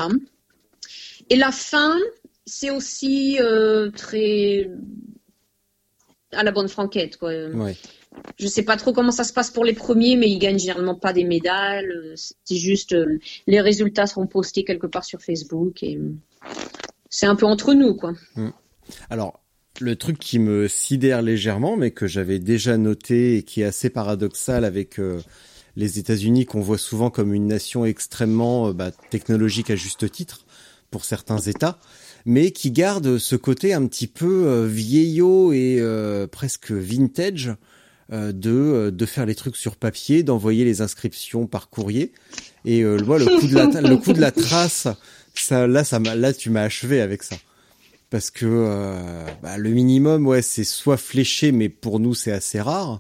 [1.30, 1.98] Et la fin,
[2.46, 4.70] c'est aussi euh, très
[6.32, 7.18] à la bonne franquette.
[7.18, 7.48] Quoi.
[7.50, 7.76] Ouais.
[8.38, 10.96] Je sais pas trop comment ça se passe pour les premiers, mais ils gagnent généralement
[10.96, 11.88] pas des médailles.
[12.16, 16.00] C'est juste euh, les résultats seront postés quelque part sur Facebook et
[17.10, 18.14] c'est un peu entre nous, quoi.
[19.10, 19.41] Alors,
[19.80, 23.90] le truc qui me sidère légèrement, mais que j'avais déjà noté et qui est assez
[23.90, 25.20] paradoxal avec euh,
[25.76, 30.46] les États-Unis qu'on voit souvent comme une nation extrêmement euh, bah, technologique à juste titre
[30.92, 31.80] pour certains États,
[32.26, 37.56] mais qui garde ce côté un petit peu euh, vieillot et euh, presque vintage
[38.12, 42.12] euh, de de faire les trucs sur papier, d'envoyer les inscriptions par courrier.
[42.66, 44.88] Et moi, le coup de la le coup de la trace,
[45.34, 47.38] ça là ça là tu m'as achevé avec ça
[48.12, 52.62] parce que euh, bah, le minimum, ouais, c'est soit fléché, mais pour nous c'est assez
[52.62, 53.00] rare.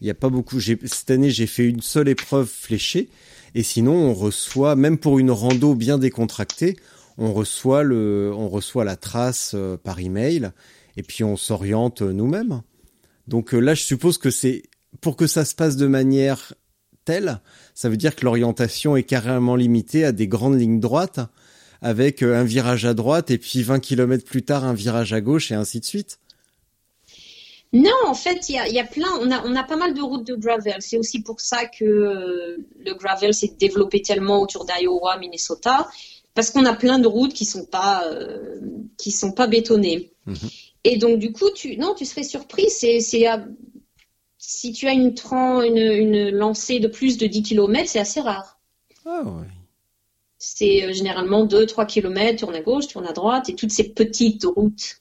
[0.00, 0.60] Il y a pas beaucoup.
[0.60, 3.08] Cette année, j'ai fait une seule épreuve fléchée,
[3.54, 6.76] et sinon on reçoit, même pour une rando bien décontractée,
[7.18, 10.52] on reçoit on reçoit la trace euh, par email,
[10.96, 12.60] et puis on s'oriente nous-mêmes.
[13.28, 14.62] Donc euh, là, je suppose que c'est
[15.00, 16.52] pour que ça se passe de manière
[17.06, 17.40] telle,
[17.74, 21.20] ça veut dire que l'orientation est carrément limitée à des grandes lignes droites
[21.82, 25.20] avec euh, un virage à droite et puis 20 km plus tard un virage à
[25.20, 26.18] gauche et ainsi de suite.
[27.72, 29.06] Non, en fait, il y a, il y a plein.
[29.20, 30.76] On a, on a pas mal de routes de gravel.
[30.80, 35.88] C'est aussi pour ça que euh, le gravel s'est développé tellement autour d'Iowa, Minnesota,
[36.34, 38.58] parce qu'on a plein de routes qui sont pas, euh,
[38.98, 40.10] qui sont pas bétonnées.
[40.82, 42.68] Et donc, du coup, tu, non, tu serais surpris.
[42.70, 48.00] C'est, si tu as une, tran- une, une lancée de plus de 10 km, c'est
[48.00, 48.58] assez rare.
[49.06, 49.46] Ah ouais.
[50.40, 54.44] C'est euh, généralement 2-3 km, tourne à gauche, tourne à droite, et toutes ces petites
[54.44, 55.00] routes.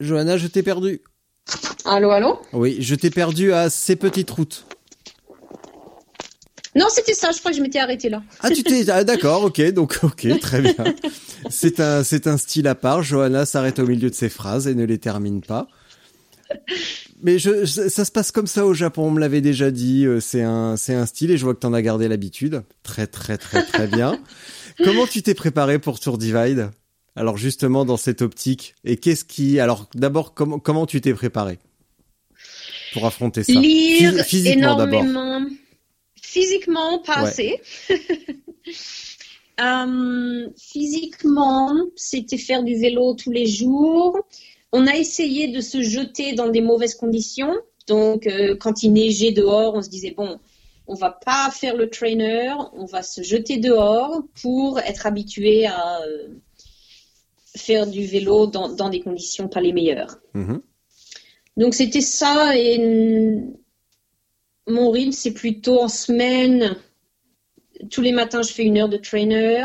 [0.00, 1.00] Johanna, je t'ai perdu.
[1.84, 2.38] Allô, allô?
[2.52, 4.66] Oui, je t'ai perdu à ces petites routes.
[6.74, 8.22] Non, c'était ça, je crois que je m'étais arrêtée là.
[8.40, 10.74] Ah, tu t'es, ah, d'accord, ok, donc, ok, très bien.
[11.48, 13.02] C'est un, c'est un style à part.
[13.02, 15.68] Johanna s'arrête au milieu de ses phrases et ne les termine pas.
[17.22, 20.04] Mais je, ça ça se passe comme ça au Japon, on me l'avait déjà dit,
[20.06, 22.62] euh, c'est un, c'est un style et je vois que t'en as gardé l'habitude.
[22.82, 24.20] Très, très, très, très bien.
[24.84, 26.70] Comment tu t'es préparé pour Tour Divide?
[27.14, 28.74] Alors, justement, dans cette optique.
[28.84, 31.58] Et qu'est-ce qui, alors, d'abord, comment, comment tu t'es préparé?
[32.92, 33.52] Pour affronter ça?
[33.52, 35.02] Lire Phys- physiquement d'abord.
[35.02, 35.48] énormément.
[36.20, 37.28] Physiquement, pas Ouais.
[37.30, 37.60] assez.
[39.58, 44.18] Euh, physiquement, c'était faire du vélo tous les jours.
[44.78, 47.54] On a essayé de se jeter dans des mauvaises conditions.
[47.86, 50.38] Donc, euh, quand il neigeait dehors, on se disait, bon,
[50.86, 56.02] on va pas faire le trainer, on va se jeter dehors pour être habitué à
[56.02, 56.28] euh,
[57.56, 60.18] faire du vélo dans, dans des conditions pas les meilleures.
[60.34, 60.60] Mhm.
[61.56, 62.78] Donc c'était ça et
[64.66, 66.76] mon rythme c'est plutôt en semaine.
[67.90, 69.64] Tous les matins je fais une heure de trainer.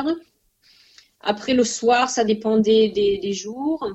[1.19, 3.85] Après le soir ça dépendait des, des jours.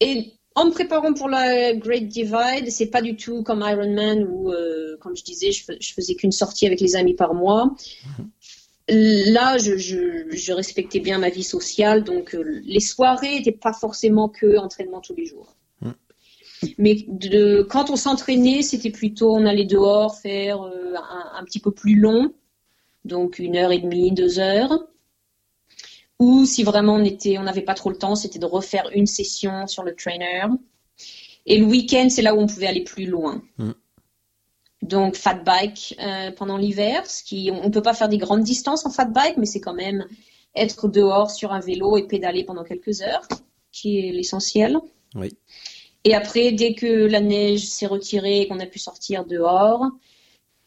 [0.00, 4.50] Et en me préparant pour la Great Divide, c'est pas du tout comme Ironman où,
[4.52, 7.74] euh, comme je disais, je, fais- je faisais qu'une sortie avec les amis par mois.
[8.88, 13.74] Là, je, je, je respectais bien ma vie sociale, donc euh, les soirées n'étaient pas
[13.74, 15.54] forcément que entraînement tous les jours.
[16.78, 21.60] Mais de, quand on s'entraînait, c'était plutôt on allait dehors faire euh, un, un petit
[21.60, 22.32] peu plus long,
[23.04, 24.72] donc une heure et demie, deux heures.
[26.18, 29.06] Ou si vraiment on était, on n'avait pas trop le temps, c'était de refaire une
[29.06, 30.46] session sur le trainer.
[31.46, 33.42] Et le week-end, c'est là où on pouvait aller plus loin.
[33.58, 33.70] Mm.
[34.82, 38.42] Donc fat bike euh, pendant l'hiver, ce qui, on, on peut pas faire des grandes
[38.42, 40.06] distances en fat bike, mais c'est quand même
[40.54, 43.26] être dehors sur un vélo et pédaler pendant quelques heures,
[43.72, 44.78] qui est l'essentiel.
[45.14, 45.36] Oui.
[46.04, 49.84] Et après, dès que la neige s'est retirée et qu'on a pu sortir dehors,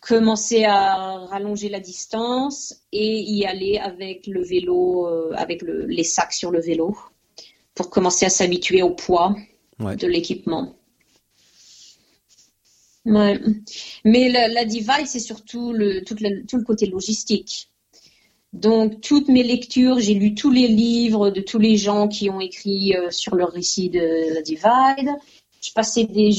[0.02, 6.04] commencer à rallonger la distance et y aller avec le vélo, euh, avec le- les
[6.04, 6.98] sacs sur le vélo,
[7.76, 9.36] pour commencer à s'habituer au poids
[9.80, 9.96] Ouais.
[9.96, 10.76] de l'équipement.
[13.06, 13.40] Ouais.
[14.06, 17.70] Mais la, la Divide, c'est surtout le, tout, le, tout le côté logistique.
[18.54, 22.42] Donc, toutes mes lectures, j'ai lu tous les livres de tous les gens qui ont
[22.42, 25.10] écrit euh, sur leur récit de la Divide.
[25.64, 26.32] Je passais des,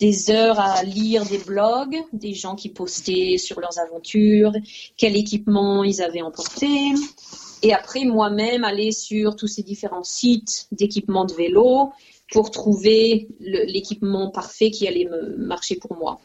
[0.00, 4.52] des heures à lire des blogs, des gens qui postaient sur leurs aventures,
[4.96, 6.66] quel équipement ils avaient emporté.
[7.62, 11.92] Et après, moi-même, aller sur tous ces différents sites d'équipement de vélo
[12.32, 16.20] pour trouver l'équipement parfait qui allait me marcher pour moi.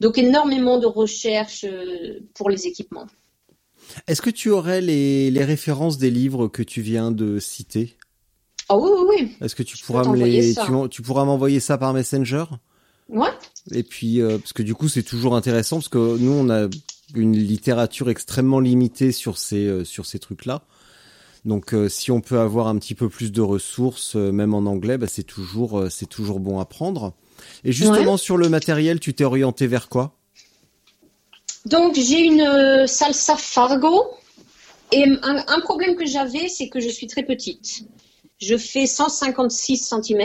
[0.00, 3.06] Donc, énormément de recherches euh, pour les équipements.
[4.06, 7.96] Est-ce que tu aurais les, les références des livres que tu viens de citer?
[8.68, 9.36] Ah oui, oui, oui.
[9.40, 10.54] Est-ce que tu Je pourras me les,
[10.90, 12.44] tu pourras m'envoyer ça par Messenger?
[13.10, 13.30] Ouais.
[13.72, 16.68] Et puis euh, parce que du coup c'est toujours intéressant parce que nous on a
[17.14, 20.62] une littérature extrêmement limitée sur ces euh, sur ces trucs là.
[21.44, 24.98] Donc euh, si on peut avoir un petit peu plus de ressources, même en anglais,
[24.98, 27.14] bah, c'est toujours c'est toujours bon à prendre.
[27.64, 28.18] Et justement Ouais.
[28.18, 30.16] sur le matériel, tu t'es orienté vers quoi?
[31.66, 34.04] Donc j'ai une salsa Fargo
[34.92, 37.84] et un, un problème que j'avais, c'est que je suis très petite.
[38.40, 40.22] Je fais 156 cm.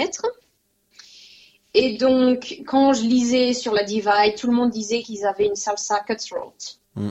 [1.78, 5.56] Et donc, quand je lisais sur la Divide, tout le monde disait qu'ils avaient une
[5.58, 6.54] salsa cutthroat.
[6.96, 7.10] Mm.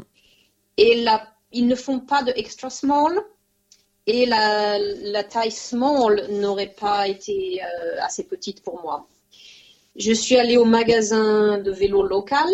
[0.78, 1.16] Et la,
[1.52, 3.14] ils ne font pas de extra small.
[4.06, 9.06] Et la, la taille small n'aurait pas été euh, assez petite pour moi.
[9.96, 12.48] Je suis allée au magasin de vélo local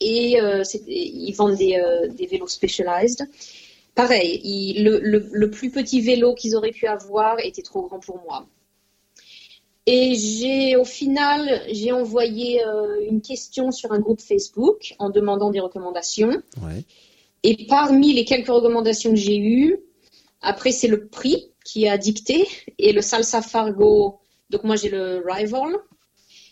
[0.00, 3.26] et euh, ils vendent des, euh, des vélos specialized.
[3.94, 8.00] Pareil, il- le, le- le plus petit vélo qu'ils auraient pu avoir était trop grand
[8.00, 8.46] pour moi.
[9.86, 15.50] Et j'ai, au final, j'ai envoyé euh, une question sur un groupe Facebook en demandant
[15.50, 16.42] des recommandations.
[16.62, 16.84] Ouais.
[17.42, 19.78] Et parmi les quelques recommandations que j'ai eues,
[20.40, 24.20] après c'est le prix qui a dicté et le Salsa Fargo.
[24.48, 25.74] Donc moi j'ai le Rival.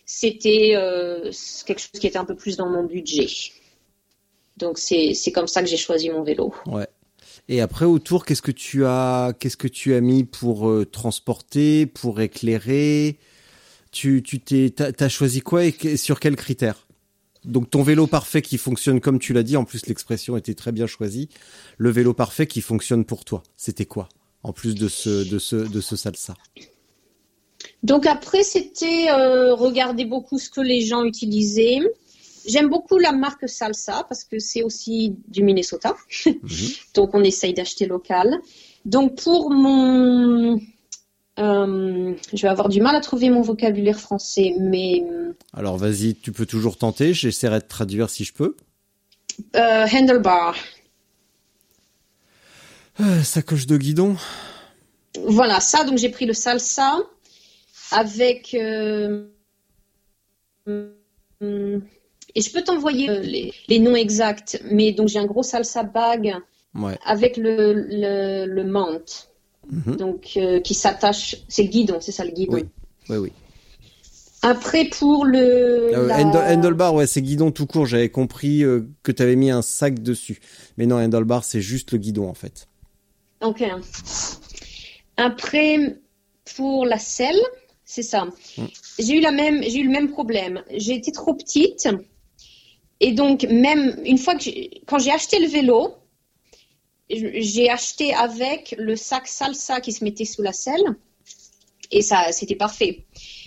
[0.05, 1.31] C'était euh,
[1.65, 3.29] quelque chose qui était un peu plus dans mon budget.
[4.59, 6.53] Donc c'est comme ça que j'ai choisi mon vélo.
[6.67, 6.87] Ouais.
[7.49, 11.87] Et après autour, qu'est-ce que tu as qu'est-ce que tu as mis pour euh, transporter,
[11.87, 13.19] pour éclairer?
[13.91, 16.87] Tu tu t'es t'as, choisi quoi et sur quels critères?
[17.45, 20.73] Donc ton vélo parfait qui fonctionne comme tu l'as dit, en plus l'expression était très
[20.73, 21.29] bien choisie.
[21.77, 24.09] Le vélo parfait qui fonctionne pour toi, c'était quoi?
[24.45, 26.35] En plus de ce de ce de ce salsa.
[27.83, 31.81] Donc après c'était euh, regarder beaucoup ce que les gens utilisaient.
[32.47, 35.95] J'aime beaucoup la marque Salsa parce que c'est aussi du Minnesota.
[36.95, 38.39] Donc on essaye d'acheter local.
[38.85, 40.59] Donc pour mon...
[41.39, 45.05] euh, je vais avoir du mal à trouver mon vocabulaire français, mais
[45.53, 47.15] Alors vas-y, tu peux toujours tenter.
[47.15, 48.57] J'essaierai de traduire si je peux.
[49.57, 50.57] euh, handlebar.
[53.01, 54.17] Euh, sacoche de guidon.
[55.27, 56.99] Voilà, ça, donc j'ai pris le salsa
[57.91, 58.57] avec...
[58.59, 59.29] hum,
[62.35, 65.83] et je peux t'envoyer euh, les, les noms exacts, mais donc j'ai un gros salsa
[65.83, 66.35] bag
[66.75, 66.97] Ouais.
[67.05, 69.29] avec le, le, le mount,
[69.71, 69.97] Mhm.
[69.97, 72.55] donc euh, qui s'attache, c'est le guidon, c'est ça le guidon.
[72.55, 72.65] Oui.
[73.11, 73.33] Oui, oui.
[74.43, 75.95] Après pour le...
[75.95, 77.87] Euh, la- handlebar, ouais, c'est guidon tout court.
[77.87, 80.41] J'avais compris euh, que tu avais mis un sac dessus.
[80.79, 82.67] Mais non, handlebar, c'est juste le guidon, en fait.
[83.41, 83.63] Ok.
[85.17, 85.97] Après,
[86.57, 87.39] pour la selle,
[87.85, 88.27] c'est ça.
[88.99, 90.63] J'ai eu la même, j'ai eu le même problème.
[90.75, 91.89] J'ai été trop petite.
[93.05, 94.49] Et donc, même une fois que
[94.87, 95.95] quand j'ai acheté le vélo,
[97.11, 100.85] j'ai acheté avec le sac salsa qui se mettait sous la selle.
[101.91, 103.05] Et ça, c'était parfait.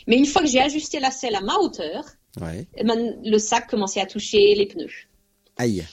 [0.08, 2.04] Mais une fois que j'ai ajusté la selle à ma hauteur,
[2.42, 2.68] Ouais.
[2.76, 5.08] eh ben, le sac commençait à toucher les pneus.
[5.56, 5.86] Aïe.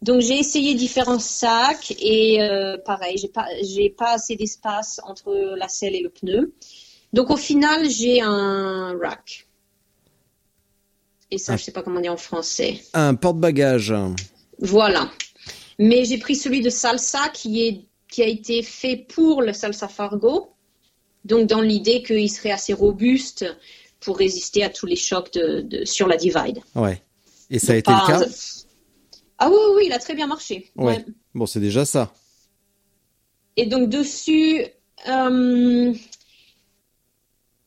[0.00, 5.32] Donc j'ai essayé différents sacs et euh, pareil, j'ai pas j'ai pas assez d'espace entre
[5.56, 6.54] la selle et le pneu.
[7.12, 9.48] Donc au final, j'ai un rack.
[11.32, 11.56] Et ça, Ah.
[11.56, 12.80] je sais pas comment dire en français.
[12.92, 13.94] Un porte-bagages.
[14.58, 15.10] Voilà.
[15.78, 17.80] Mais j'ai pris celui de salsa qui est
[18.10, 20.50] qui a été fait pour le salsa fargo.
[21.24, 23.46] Donc dans l'idée qu'il serait assez robuste
[24.00, 26.58] pour résister à tous les chocs de, de- sur la divide.
[26.74, 27.02] Ouais.
[27.48, 28.20] Et ça a été le cas
[29.38, 30.70] Ah oui, oui, oui, il a très bien marché.
[30.76, 30.96] Ouais.
[30.96, 31.04] Ouais.
[31.34, 32.12] Bon, c'est déjà ça.
[33.56, 34.62] Et donc dessus,
[35.08, 35.94] euh,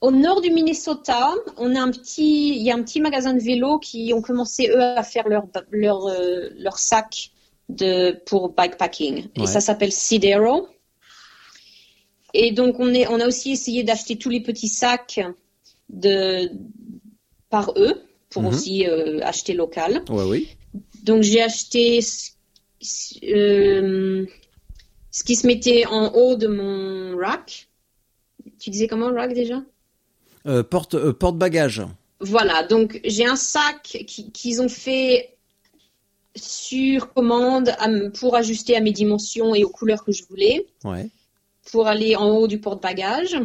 [0.06, 1.22] au nord du Minnesota,
[1.58, 4.62] on a un petit, il y a un petit magasin de vélos qui ont commencé
[4.70, 7.32] eux à faire leur leur euh, leur sac
[7.70, 7.92] de
[8.28, 9.16] pour bikepacking.
[9.16, 9.44] Ouais.
[9.44, 10.68] Et ça s'appelle Sidero.
[12.34, 15.20] Et donc on est, on a aussi essayé d'acheter tous les petits sacs
[15.90, 16.50] de
[17.50, 17.96] par eux
[18.30, 18.50] pour Mhm.
[18.50, 20.04] aussi euh, acheter local.
[20.10, 20.42] Ouais, oui.
[21.04, 22.00] Donc j'ai acheté
[23.24, 24.26] euh,
[25.12, 27.70] ce qui se mettait en haut de mon rack.
[28.60, 29.64] Tu disais comment rack déjà?
[30.48, 31.82] Euh, porte, euh, porte-bagages.
[32.20, 35.36] Voilà, donc j'ai un sac qui- qu'ils ont fait
[36.36, 37.76] sur commande
[38.20, 41.10] pour ajuster à mes dimensions et aux couleurs que je voulais, Ouais.
[41.72, 43.38] pour aller en haut du porte-bagages.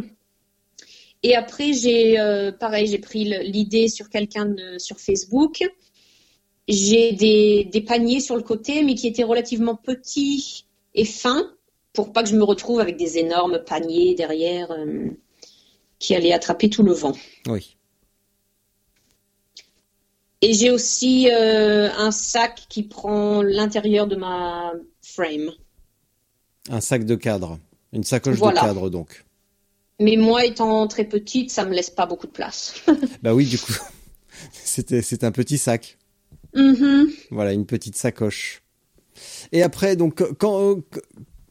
[1.23, 5.63] Et après, j'ai euh, pareil, j'ai pris l'idée sur quelqu'un sur Facebook.
[6.69, 11.51] J'ai des, des paniers sur le côté, mais qui étaient relativement petits et fins,
[11.93, 15.09] pour pas que je me retrouve avec des énormes paniers derrière euh,
[16.01, 17.13] qui allaient attraper tout le vent.
[17.47, 17.77] Oui.
[20.43, 24.73] Et j'ai aussi euh, un sac qui prend l'intérieur de ma
[25.03, 25.51] frame.
[26.71, 27.59] Un sac de cadre.
[27.93, 28.61] Une sacoche Voilà.
[28.61, 29.25] de cadre, donc.
[30.01, 32.75] Mais moi, étant très petite, ça me laisse pas beaucoup de place.
[33.23, 33.75] Bah oui, du coup.
[34.53, 35.99] C'est un petit sac.
[36.55, 37.11] Mhm.
[37.31, 38.63] Voilà, une petite sacoche.
[39.53, 40.79] Et après, donc, quand,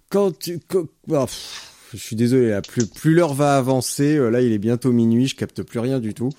[0.10, 4.42] quand tu, quand- pff, je suis désolé, là, plus, plus l'heure va avancer, euh, là
[4.42, 6.32] il est bientôt minuit, je capte plus rien du tout.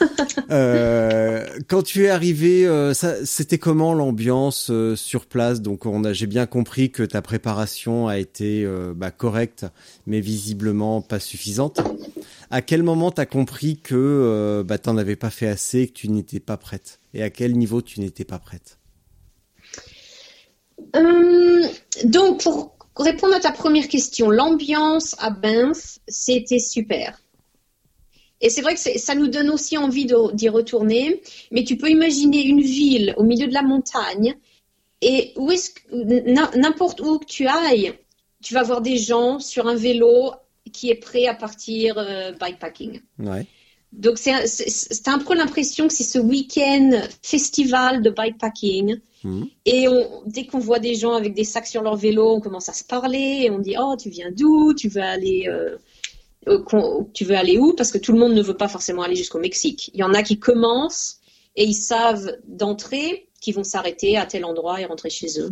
[0.50, 5.60] euh, quand tu es arrivé, euh, c'était comment l'ambiance euh, sur place?
[5.60, 9.66] Donc, on a, j'ai bien compris que ta préparation a été bah, correcte,
[10.06, 11.80] mais visiblement pas suffisante.
[12.50, 16.40] À quel moment t'as compris que bah, t'en avais pas fait assez, que tu n'étais
[16.40, 17.00] pas prête?
[17.14, 18.78] Et à quel niveau tu n'étais pas prête?
[22.04, 27.22] Donc, pour répondre à ta première question, l'ambiance à Banff, c'était super.
[28.40, 31.22] Et c'est vrai que ça nous donne aussi envie d'y retourner.
[31.52, 34.34] Mais tu peux imaginer une ville au milieu de la montagne
[35.00, 35.32] et
[36.56, 37.94] n'importe où que tu ailles,
[38.42, 40.32] tu vas voir des gens sur un vélo
[40.72, 43.00] qui est prêt à partir euh, bikepacking.
[43.18, 43.46] Ouais.
[43.92, 44.32] Donc c'est
[45.08, 48.98] un, peu l'impression que c'est ce week-end festival de bikepacking.
[49.22, 49.44] Mmh.
[49.66, 49.86] Et
[50.26, 52.84] dès qu'on voit des gens avec des sacs sur leur vélo, on commence à se
[52.84, 54.72] parler et on dit oh tu viens d'où?
[54.74, 55.76] Tu veux aller euh,
[56.48, 57.74] euh, tu veux aller où?
[57.74, 59.90] Parce que tout le monde ne veut pas forcément aller jusqu'au Mexique.
[59.94, 61.18] Il y en a qui commencent
[61.56, 65.50] et ils savent d'entrée qu'ils vont s'arrêter à tel endroit et rentrer chez eux.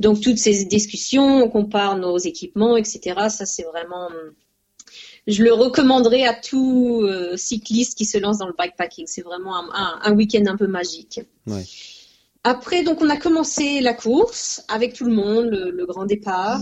[0.00, 3.28] Donc toutes ces discussions, on compare nos équipements, etc.
[3.28, 4.08] Ça c'est vraiment,
[5.26, 9.06] je le recommanderais à tout euh, cycliste qui se lance dans le bikepacking.
[9.06, 11.20] C'est vraiment un, week-end un peu magique.
[12.42, 16.60] Après, donc on a commencé la course avec tout le monde, le, grand départ,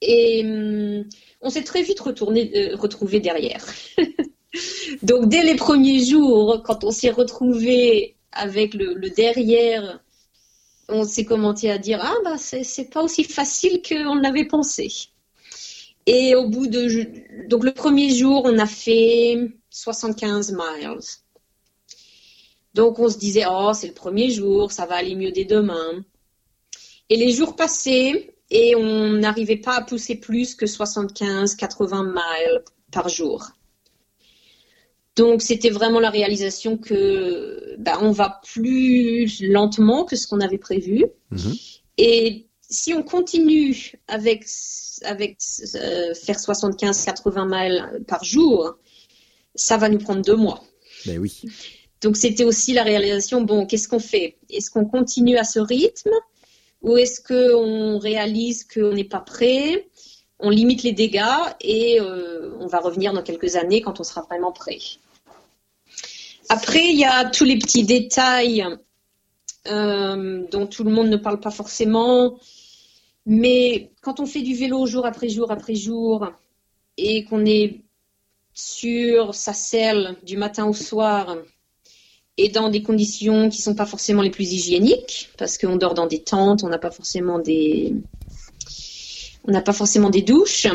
[0.00, 1.04] et hum,
[1.42, 3.64] on s'est très vite retourné, euh, retrouvé derrière.
[5.02, 10.02] Donc dès les premiers jours, quand on s'est retrouvé avec le, derrière,
[10.88, 14.88] on s'est commencé à dire ah bah c'est pas aussi facile qu'on l'avait pensé.
[16.10, 16.88] Et au bout de
[17.48, 19.36] donc le premier jour, on a fait
[19.68, 21.00] 75 miles.
[22.72, 26.02] Donc on se disait oh c'est le premier jour, ça va aller mieux dès demain.
[27.10, 33.10] Et les jours passés, et on n'arrivait pas à pousser plus que 75-80 miles par
[33.10, 33.50] jour.
[35.14, 40.56] Donc c'était vraiment la réalisation que ben, on va plus lentement que ce qu'on avait
[40.56, 41.04] prévu.
[41.32, 41.54] Mhm.
[41.98, 44.44] Et si on continue avec,
[45.02, 45.38] avec
[45.74, 48.76] euh, faire 75-80 miles par jour,
[49.54, 50.62] ça va nous prendre deux mois.
[51.06, 51.42] Ben oui.
[52.00, 54.36] Donc c'était aussi la réalisation, bon, qu'est-ce qu'on fait?
[54.50, 56.12] Est-ce qu'on continue à ce rythme
[56.82, 59.88] ou est-ce qu'on réalise qu'on n'est pas prêt,
[60.38, 61.22] on limite les dégâts
[61.60, 64.78] et euh, on va revenir dans quelques années quand on sera vraiment prêt.
[66.48, 68.64] Après, il y a tous les petits détails
[69.66, 72.38] euh, dont tout le monde ne parle pas forcément.
[73.26, 76.30] Mais quand on fait du vélo jour après jour après jour
[76.96, 77.82] et qu'on est
[78.54, 81.36] sur sa selle du matin au soir,
[82.38, 86.06] et dans des conditions qui sont pas forcément les plus hygiéniques, parce qu'on dort dans
[86.06, 87.94] des tentes, on n'a pas forcément des,
[89.44, 90.68] on n'a pas forcément des douches.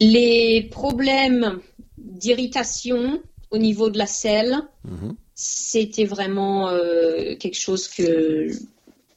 [0.00, 1.60] Les problèmes
[1.96, 5.16] d'irritation au niveau de la selle, mhm.
[5.34, 8.50] c'était vraiment euh, quelque chose que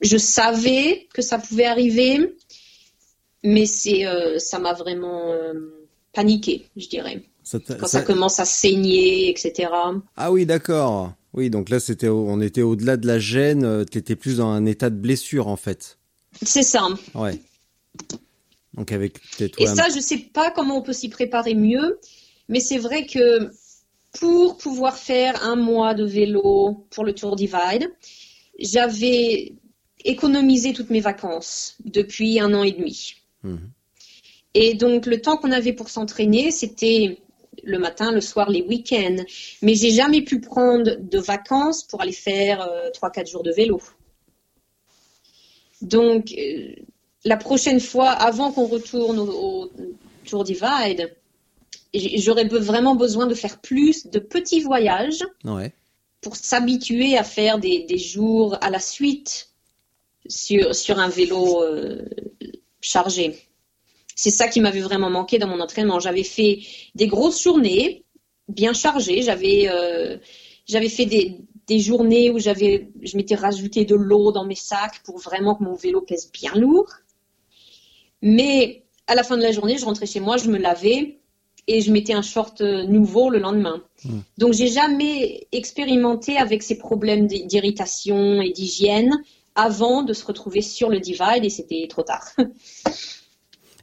[0.02, 2.36] je savais que ça pouvait arriver,
[3.44, 5.54] mais c'est, euh, ça m'a vraiment euh,
[6.14, 7.24] paniqué, je dirais.
[7.52, 8.02] Quand ça...
[8.02, 9.72] commence à saigner, etc.
[10.16, 11.14] Ah oui, d'accord.
[11.34, 13.64] Oui, donc là, c'était, on était au-delà de la gêne.
[13.64, 15.98] Euh, tu étais plus dans un état de blessure, en fait.
[16.44, 16.88] C'est ça.
[17.16, 17.40] Ouais.
[18.76, 22.00] Donc avec Et ça, je sais pas comment on peut s'y préparer mieux,
[22.48, 23.50] mais c'est vrai que
[24.20, 27.92] pour pouvoir faire un mois de vélo pour le Tour Divide,
[28.60, 29.54] j'avais
[30.06, 33.16] économisé toutes mes vacances depuis un an et demi.
[33.44, 33.70] Mhm.
[34.54, 37.20] Et donc le temps qu'on avait pour s'entraîner, c'était
[37.64, 39.24] le matin, le soir, les week-ends.
[39.62, 43.44] Mais j'ai jamais pu prendre de vacances pour aller faire euh, trois, 4 quatre jours
[43.44, 43.82] de vélo.
[45.82, 46.74] Donc, euh,
[47.26, 49.72] la prochaine fois, avant qu'on retourne au,
[50.26, 51.16] Tour Divide,
[51.94, 55.24] j'aurais vraiment besoin de faire plus de petits voyages
[56.22, 59.49] pour s'habituer à faire des, jours à la suite
[60.30, 62.06] sur, sur un vélo euh,
[62.80, 63.50] chargé
[64.20, 66.02] c'est ça qui m'avait vraiment manqué dans mon entraînement.
[66.02, 66.60] J'avais fait
[66.94, 68.04] des grosses journées,
[68.50, 69.22] bien chargées.
[69.22, 70.18] J'avais euh,
[70.66, 75.20] j'avais fait des, journées où j'avais je m'étais rajouté de l'eau dans mes sacs pour
[75.20, 76.92] vraiment que mon vélo pèse bien lourd.
[78.22, 81.20] Mais à la fin de la journée, je rentrais chez moi, je me lavais
[81.68, 83.82] et je mettais un short euh, nouveau le lendemain.
[84.04, 84.20] Donc, mmh.
[84.38, 89.24] Donc j'ai jamais expérimenté avec ces problèmes d'irritation et d'hygiène
[89.60, 92.32] avant de se retrouver sur le divide et c'était trop tard.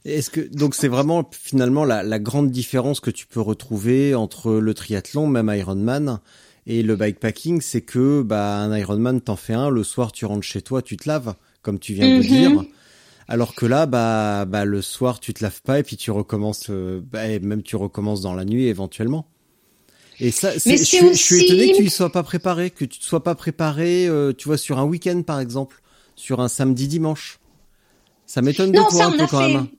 [0.05, 4.73] Est-ce que donc c'est vraiment finalement la, grande différence que tu peux retrouver entre le
[4.73, 6.19] triathlon, même Ironman,
[6.65, 10.43] et le bikepacking, c'est que bah un Ironman t'en fais un, le soir tu rentres
[10.43, 12.21] chez toi, tu te laves, comme tu viens de mhm.
[12.21, 12.63] dire.
[13.29, 16.67] Alors que là, bah, bah, le soir, tu te laves pas et puis tu recommences,
[16.69, 19.27] euh, bah, même tu recommences dans la nuit éventuellement.
[20.19, 22.23] Et ça, c'est, Mais je, suis- je suis aussi- étonné que tu y sois pas
[22.23, 25.81] préparé, que tu ne sois pas préparé, euh, tu vois, sur un week-end par exemple,
[26.15, 27.39] sur un samedi dimanche.
[28.25, 29.47] Ça m'étonne de toi ça un on peu a quand fait.
[29.47, 29.55] même.
[29.57, 29.69] hein.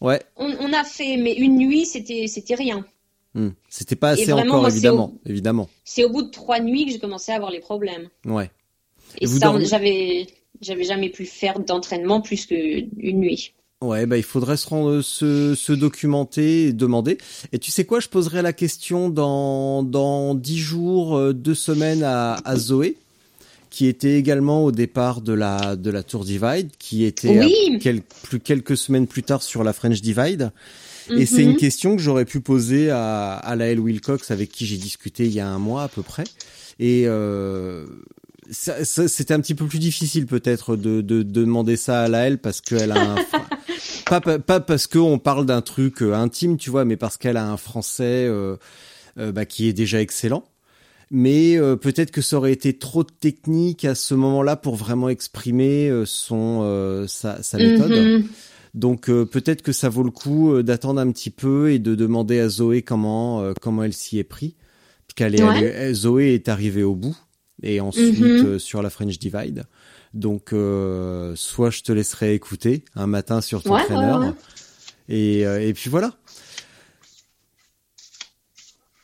[0.00, 2.84] Ouais, On, on a fait, mais une nuit, c'était c'était rien.
[3.34, 3.50] Hmm.
[3.68, 5.68] c'était pas assez vraiment, encore moi, évidemment, évidemment.
[5.84, 8.08] C'est au bout de trois nuits que j'ai commencé à avoir les problèmes.
[8.24, 8.50] Ouais.
[9.20, 10.26] Et, ça, dormez- j'avais
[10.60, 13.54] j'avais jamais pu faire d'entraînement plus qu'une nuit.
[13.80, 17.16] Ouais, bah il faudrait se, rendre, se, se documenter et demander.
[17.52, 22.02] Et tu sais quoi, je poserai la question dans dans dix jours, euh, deux semaines
[22.02, 22.96] à, à Zoé,
[23.70, 27.54] qui était également au départ de la de la Tour Divide, qui était Oui.
[27.74, 30.50] euh, quel- plus quelques semaines plus tard sur la French Divide.
[31.16, 31.50] Et c'est Mhm.
[31.52, 35.32] une question que j'aurais pu poser à, à Laëlle Wilcox, avec qui j'ai discuté il
[35.32, 36.24] y a un mois à peu près.
[36.80, 37.86] Et euh,
[38.50, 42.60] c'était un petit peu plus difficile peut-être de, de, de demander ça à Laëlle parce
[42.60, 43.16] qu'elle a un...
[44.06, 47.36] pas, pas, pas parce qu'on parle d'un truc euh, intime, tu vois, mais parce qu'elle
[47.36, 48.56] a un français euh,
[49.18, 50.44] euh, bah, qui est déjà excellent.
[51.10, 55.88] Mais euh, peut-être que ça aurait été trop technique à ce moment-là pour vraiment exprimer
[55.88, 57.92] euh, son euh, sa, sa méthode.
[57.92, 58.24] Mhm.
[58.74, 62.48] Donc peut-être que ça vaut le coup d'attendre un petit peu et de demander à
[62.50, 64.54] Zoé comment comment elle s'y est pris,
[65.06, 65.94] puisqu'elle Ouais.
[65.94, 67.16] Zoé est arrivée au bout
[67.62, 68.58] et ensuite Mhm.
[68.58, 69.64] sur la French Divide.
[70.14, 74.32] Donc euh, soit je te laisserai écouter un matin sur ton Ouais, ouais, traîneur ouais.
[75.08, 76.14] et euh, et puis voilà.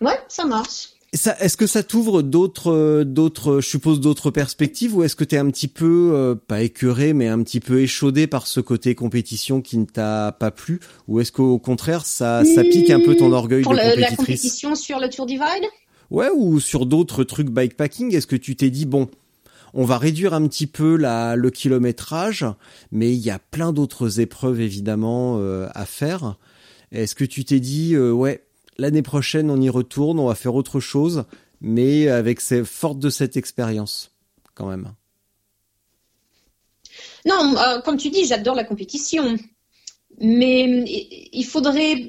[0.01, 0.89] Ouais, ça marche.
[1.13, 5.23] Ça, est-ce que ça t'ouvre d'autres, euh, d'autres, je suppose d'autres perspectives, ou est-ce que
[5.23, 8.97] t'es un petit peu, euh, pas écœuré, mais un petit peu échaudé par ce côté
[8.97, 13.15] compétition qui ne t'a pas plu, ou est-ce qu'au contraire ça, ça pique un peu
[13.15, 14.17] ton orgueil Pour de le- la compétitrice?
[14.17, 15.69] compétition sur le Tour Divide
[16.11, 19.09] Ouais, ou sur d'autres trucs bikepacking, est-ce que tu t'es dit bon,
[19.75, 22.47] on va réduire un petit peu le kilométrage,
[22.93, 26.37] mais il y a plein d'autres épreuves évidemment euh, à faire.
[26.93, 28.45] Est-ce que tu t'es dit euh, ouais,
[28.79, 31.25] l'année prochaine on y retourne, on va faire autre chose,
[31.61, 34.13] mais avec ces forte de cette expérience
[34.55, 34.93] quand même?
[37.27, 39.37] Non, euh, comme tu dis, j'adore la compétition.
[40.21, 40.85] Mais
[41.33, 42.07] il faudrait,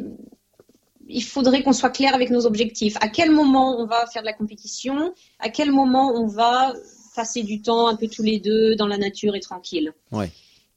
[1.08, 2.96] il faudrait qu'on soit clair avec nos objectifs.
[3.02, 5.12] À quel moment on va faire de la compétition?
[5.40, 6.74] À quel moment on va
[7.16, 10.30] passer du temps un peu tous les deux dans la nature et tranquille Ouais.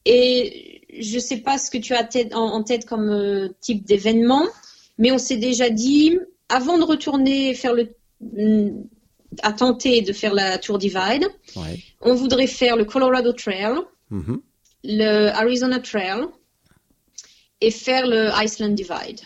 [0.04, 3.84] Et je sais pas ce que tu as tête- en, en tête comme euh, type
[3.84, 4.46] d'événement,
[4.96, 6.16] mais on s'est déjà dit,
[6.48, 8.84] avant de retourner faire le, mm,
[9.42, 11.26] à tenter de faire la Tour Divide,
[11.56, 11.78] Ouais.
[12.00, 13.74] on voudrait faire le Colorado Trail,
[14.10, 14.40] Mhm.
[14.84, 16.22] le Arizona Trail
[17.60, 19.20] et faire le Iceland Divide.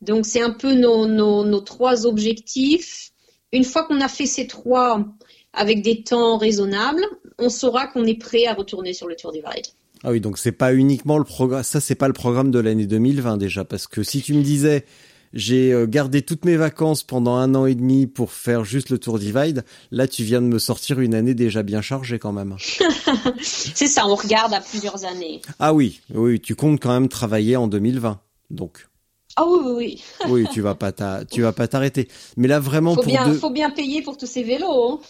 [0.00, 3.10] Donc c'est un peu nos, nos, nos trois objectifs.
[3.52, 5.04] Une fois qu'on a fait ces trois
[5.52, 7.04] avec des temps raisonnables,
[7.38, 9.66] on saura qu'on est prêt à retourner sur le Tour Divide.
[10.04, 12.86] Ah oui, donc c'est pas uniquement le programme, ça c'est pas le programme de l'année
[12.86, 14.84] 2020 déjà, parce que si tu me disais
[15.32, 18.98] j'ai euh, gardé toutes mes vacances pendant un an et demi pour faire juste le
[18.98, 22.56] Tour Divide, là tu viens de me sortir une année déjà bien chargée quand même.
[23.40, 25.40] C'est ça, on regarde à plusieurs années.
[25.58, 28.88] Ah oui, oui, tu comptes quand même travailler en 2020, donc
[29.36, 30.02] Ah oui, oui, oui.
[30.28, 30.92] oui, tu vas pas
[31.30, 32.08] tu vas pas t'arrêter.
[32.36, 34.66] Mais là vraiment Faut pour bien, deux- faut bien payer pour tous ces vélos.
[34.90, 35.00] hein.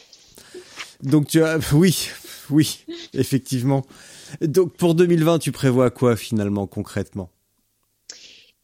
[1.02, 2.08] Donc tu as oui,
[2.50, 2.80] oui,
[3.14, 3.84] effectivement.
[4.40, 7.30] Donc pour 2020, tu prévois quoi finalement concrètement?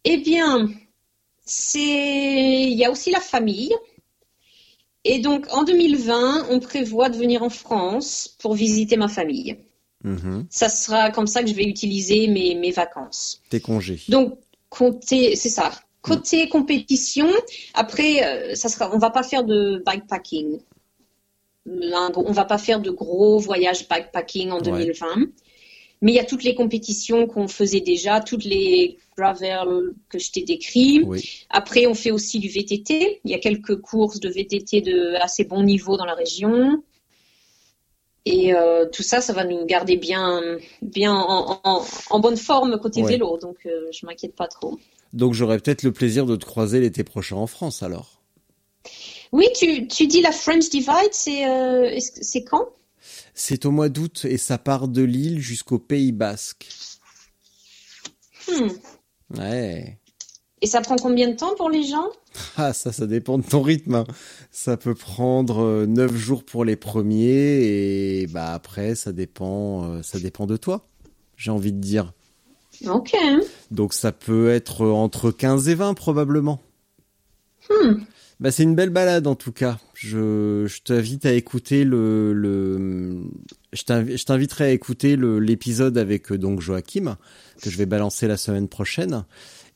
[0.04, 0.68] Eh bien,
[1.44, 3.74] c'est il y a aussi la famille.
[5.04, 9.56] Et donc en 2020, on prévoit de venir en France pour visiter ma famille.
[10.04, 10.46] Mhm.
[10.50, 13.42] Ça sera comme ça que je vais utiliser mes, mes vacances.
[13.50, 14.00] Tes congés.
[14.08, 15.72] Donc côté, c'est ça.
[16.02, 17.28] Côté compétition,
[17.74, 20.60] après, euh, ça sera, on va pas faire de bikepacking.
[22.16, 24.62] On va pas faire de gros voyages bikepacking en Ouais.
[24.84, 25.26] 2020.
[26.00, 30.30] Mais il y a toutes les compétitions qu'on faisait déjà, toutes les gravel que je
[30.30, 31.02] t'ai décrits.
[31.04, 31.44] Oui.
[31.50, 33.20] Après, on fait aussi du VTT.
[33.24, 36.84] Il y a quelques courses de VTT de assez bon niveau dans la région.
[38.24, 40.40] Et euh, tout ça, ça va nous garder bien,
[40.82, 43.08] bien en, en- en bonne forme côté Ouais.
[43.12, 43.38] vélo.
[43.38, 44.78] Donc, euh, je m'inquiète pas trop.
[45.14, 48.20] Donc j'aurai peut-être le plaisir de te croiser l'été prochain en France alors.
[49.32, 52.68] Oui, tu, tu dis la French Divide, c'est euh, c'est quand?
[53.34, 56.68] C'est au mois d'août et ça part de Lille jusqu'au Pays Basque.
[58.48, 58.68] Hmm.
[59.36, 59.98] Ouais.
[60.60, 62.08] Et ça prend combien de temps pour les gens?
[62.56, 63.94] Ah, ça, ça dépend de ton rythme.
[63.94, 64.06] hein.
[64.50, 67.28] Ça peut prendre euh, neuf jours pour les premiers
[68.22, 70.88] et bah après, ça dépend, euh, ça dépend de toi.
[71.36, 72.12] J'ai envie de dire.
[72.86, 73.14] Ok.
[73.70, 76.60] Donc ça peut être entre 15 et 20 probablement.
[77.70, 78.02] Hmm.
[78.40, 79.78] Bah, c'est une belle balade en tout cas.
[79.94, 83.24] Je, je t'invite à écouter le, le
[83.72, 87.16] je t'inviterai à écouter l'épisode avec euh, donc Joachim
[87.60, 89.24] que je vais balancer la semaine prochaine.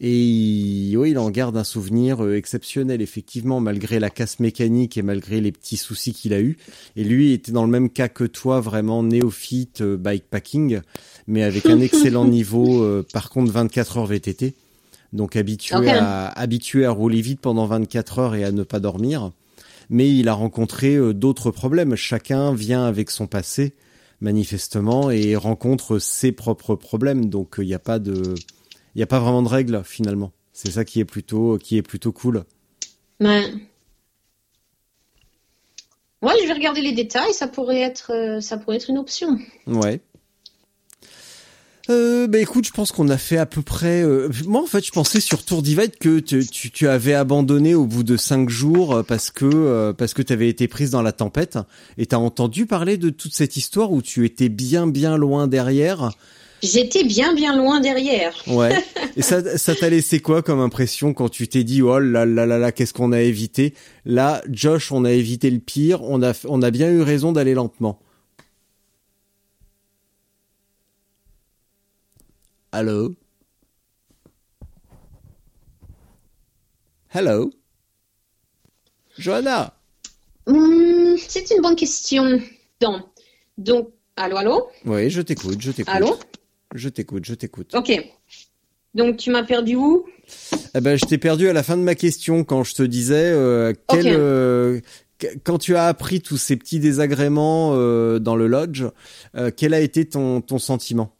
[0.00, 5.02] Et oui, il en garde un souvenir euh, exceptionnel, effectivement, malgré la casse mécanique et
[5.02, 6.56] malgré les petits soucis qu'il a eu.
[6.94, 10.80] Et lui était dans le même cas que toi, vraiment néophyte euh, bikepacking,
[11.26, 14.54] mais avec un excellent niveau, par contre 24 heures VTT.
[15.12, 19.30] Donc habitué à habitué à rouler vite pendant 24 heures et à ne pas dormir.
[19.90, 21.96] Mais il a rencontré euh, d'autres problèmes.
[21.96, 23.74] Chacun vient avec son passé
[24.20, 27.26] manifestement et rencontre ses propres problèmes.
[27.26, 28.34] Donc il n'y a pas de
[28.94, 30.32] il n'y a pas vraiment de règles finalement.
[30.52, 32.44] C'est ça qui est plutôt qui est plutôt cool.
[33.20, 33.52] Ouais.
[36.22, 39.38] Ouais, je vais regarder les détails, ça pourrait être euh, ça pourrait être une option.
[39.66, 40.00] Ouais.
[41.90, 44.02] Euh, bah écoute, je pense qu'on a fait à peu près.
[44.02, 47.86] Euh, moi, en fait, je pensais sur Tour Divide que tu, tu, avais abandonné au
[47.86, 51.02] bout de cinq jours euh, parce que euh, parce que tu avais été prise dans
[51.02, 51.58] la tempête.
[51.98, 56.12] Et t'as entendu parler de toute cette histoire où tu étais bien bien loin derrière?
[56.62, 58.32] J'étais bien bien loin derrière.
[58.46, 58.72] Ouais.
[59.16, 62.46] Et ça ça t'a laissé quoi comme impression quand tu t'es dit oh là là
[62.46, 63.74] là là qu'est-ce qu'on a évité?
[64.06, 66.02] Là, Josh, on a évité le pire.
[66.02, 67.98] On a on a bien eu raison d'aller lentement.
[72.74, 73.14] Allô
[77.14, 77.50] Hello?
[79.18, 79.74] Johanna?
[80.46, 82.40] Hmm, C'est une bonne question.
[82.80, 83.02] Donc,
[83.58, 84.68] donc, allô, allô?
[84.86, 85.94] Oui, je t'écoute, je t'écoute.
[85.94, 86.18] Allô?
[86.74, 87.74] Je t'écoute, je t'écoute.
[87.74, 87.92] Ok.
[88.94, 90.06] Donc, tu m'as perdu où?
[90.74, 93.30] Eh ben, je t'ai perdu à la fin de ma question quand je te disais
[93.32, 94.80] euh, quel, euh,
[95.44, 98.84] quand tu as appris tous ces petits désagréments euh, dans le lodge,
[99.58, 101.14] quel a été ton, ton sentiment?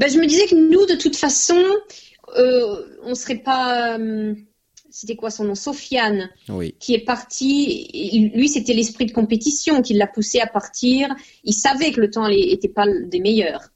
[0.00, 1.62] Ben, je me disais que nous, de toute façon,
[2.38, 3.98] euh, on serait pas.
[3.98, 4.34] Euh,
[4.88, 6.74] c'était quoi son nom Sofiane, oui.
[6.80, 8.30] qui est parti.
[8.34, 11.14] Lui, c'était l'esprit de compétition qui l'a poussé à partir.
[11.44, 13.68] Il savait que le temps n'était pas des meilleurs.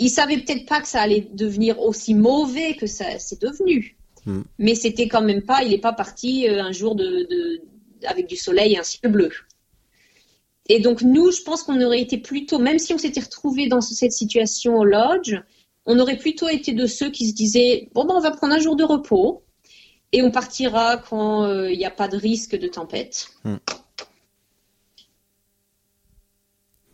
[0.00, 3.96] Il savait peut-être pas que ça allait devenir aussi mauvais que ça c'est devenu.
[4.26, 4.42] Hmm.
[4.58, 5.62] Mais c'était quand même pas.
[5.62, 7.62] Il n'est pas parti euh, un jour de, de,
[8.06, 9.30] avec du soleil et un ciel bleu.
[10.68, 13.80] Et donc nous, je pense qu'on aurait été plutôt, même si on s'était retrouvé dans
[13.80, 15.36] cette situation au lodge,
[15.86, 18.58] on aurait plutôt été de ceux qui se disaient bon ben on va prendre un
[18.58, 19.42] jour de repos
[20.12, 23.28] et on partira quand euh, il n'y a pas de risque de tempête.
[23.44, 23.56] Hmm.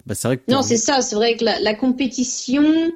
[0.04, 0.14] Bah,
[0.46, 2.92] non, c'est ça, c'est vrai que la, compétition,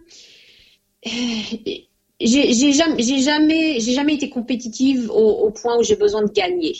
[1.03, 6.77] j'ai jamais, jamais, jamais été compétitive au point où j'ai besoin de gagner.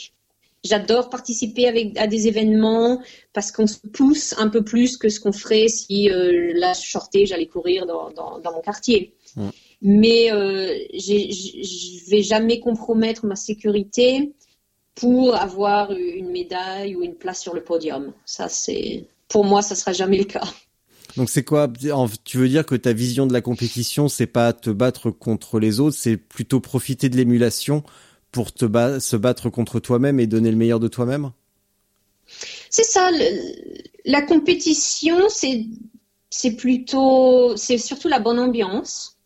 [0.63, 3.01] J'adore participer avec, à des événements
[3.33, 6.87] parce qu'on se pousse un peu plus que ce qu'on ferait si euh, là je
[6.87, 9.15] sortais, j'allais courir dans, dans, dans, mon quartier.
[9.81, 14.33] Mais euh, je vais jamais compromettre ma sécurité
[14.93, 18.13] pour avoir une médaille ou une place sur le podium.
[18.25, 20.43] Ça, c'est pour moi, ça sera jamais le cas.
[21.17, 21.71] Donc c'est quoi
[22.23, 25.79] Tu veux dire que ta vision de la compétition, c'est pas te battre contre les
[25.79, 27.83] autres, c'est plutôt profiter de l'émulation
[28.31, 28.65] pour te
[28.99, 31.31] se battre contre toi-même et donner le meilleur de toi-même?
[32.69, 33.09] C'est ça.
[34.05, 39.17] la compétition, c'est plutôt, c'est surtout la bonne ambiance.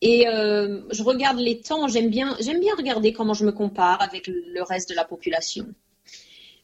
[0.00, 1.88] Et euh, je regarde les temps.
[1.88, 5.66] J'aime bien, bien regarder comment je me compare avec le reste de la population.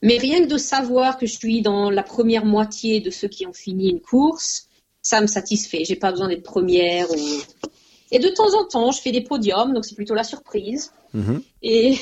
[0.02, 3.46] Mais rien que de savoir que je suis dans la première moitié de ceux qui
[3.46, 4.68] ont fini une course,
[5.00, 5.84] ça me satisfait.
[5.84, 7.16] J'ai pas besoin d'être première ou
[8.14, 10.92] et de temps en temps, je fais des podiums, donc c'est plutôt la surprise.
[11.12, 11.42] Mhm.
[11.62, 11.98] Et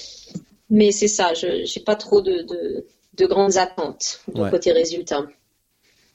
[0.70, 2.46] mais c'est ça, je n'ai pas trop de,
[3.18, 5.26] de, grandes attentes de côté résultat.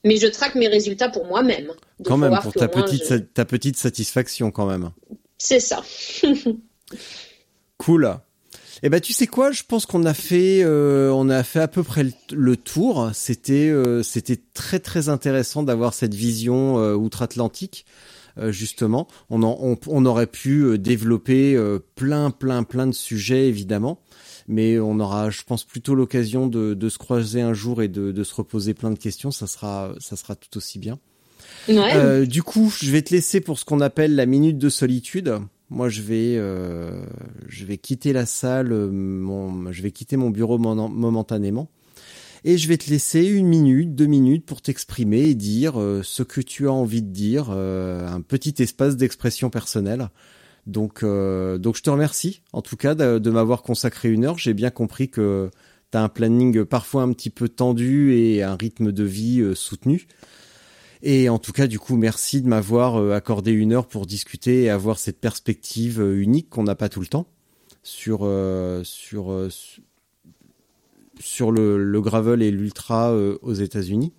[0.06, 1.72] Mais je traque mes résultats pour moi-même.
[2.04, 4.92] Quand même, pour ta petite, ta petite satisfaction quand même.
[5.38, 5.84] C'est ça.
[7.78, 8.18] cool.
[8.84, 11.68] Eh ben tu sais quoi, je pense qu'on a fait euh, on a fait à
[11.68, 13.10] peu près le, tour.
[13.14, 17.86] C'était euh, c'était très très intéressant d'avoir cette vision euh, outre-Atlantique.
[18.38, 19.08] Euh, justement.
[19.30, 19.42] On,
[19.88, 24.02] on, aurait pu euh, développer euh, plein, plein, plein de sujets, évidemment.
[24.50, 28.36] Mais on aura, je pense, plutôt l'occasion de, se croiser un jour et de, se
[28.36, 29.32] reposer plein de questions.
[29.32, 31.00] Ça sera, ça sera tout aussi bien.
[31.68, 35.40] du coup, je vais te laisser pour ce qu'on appelle la minute de solitude.
[35.72, 36.36] Moi, je vais,
[37.48, 41.70] je vais quitter la salle, mon, je vais quitter mon bureau momentanément
[42.48, 46.22] et je vais te laisser une minute, deux minutes pour t'exprimer et dire euh, ce
[46.22, 50.10] que tu as envie de dire, euh, un petit espace d'expression personnelle.
[50.68, 54.38] Donc, euh, donc je te remercie en tout cas de, m'avoir consacré une heure.
[54.38, 55.50] J'ai bien compris que
[55.92, 60.08] tu as un planning parfois un petit peu tendu et un rythme de vie soutenu.
[61.02, 64.70] Et en tout cas, du coup, merci de m'avoir accordé une heure pour discuter et
[64.70, 67.28] avoir cette perspective unique qu'on n'a pas tout le temps.
[67.84, 68.20] sur
[68.84, 69.50] sur
[71.20, 74.14] sur le, le gravel et l'ultra euh, aux États-Unis,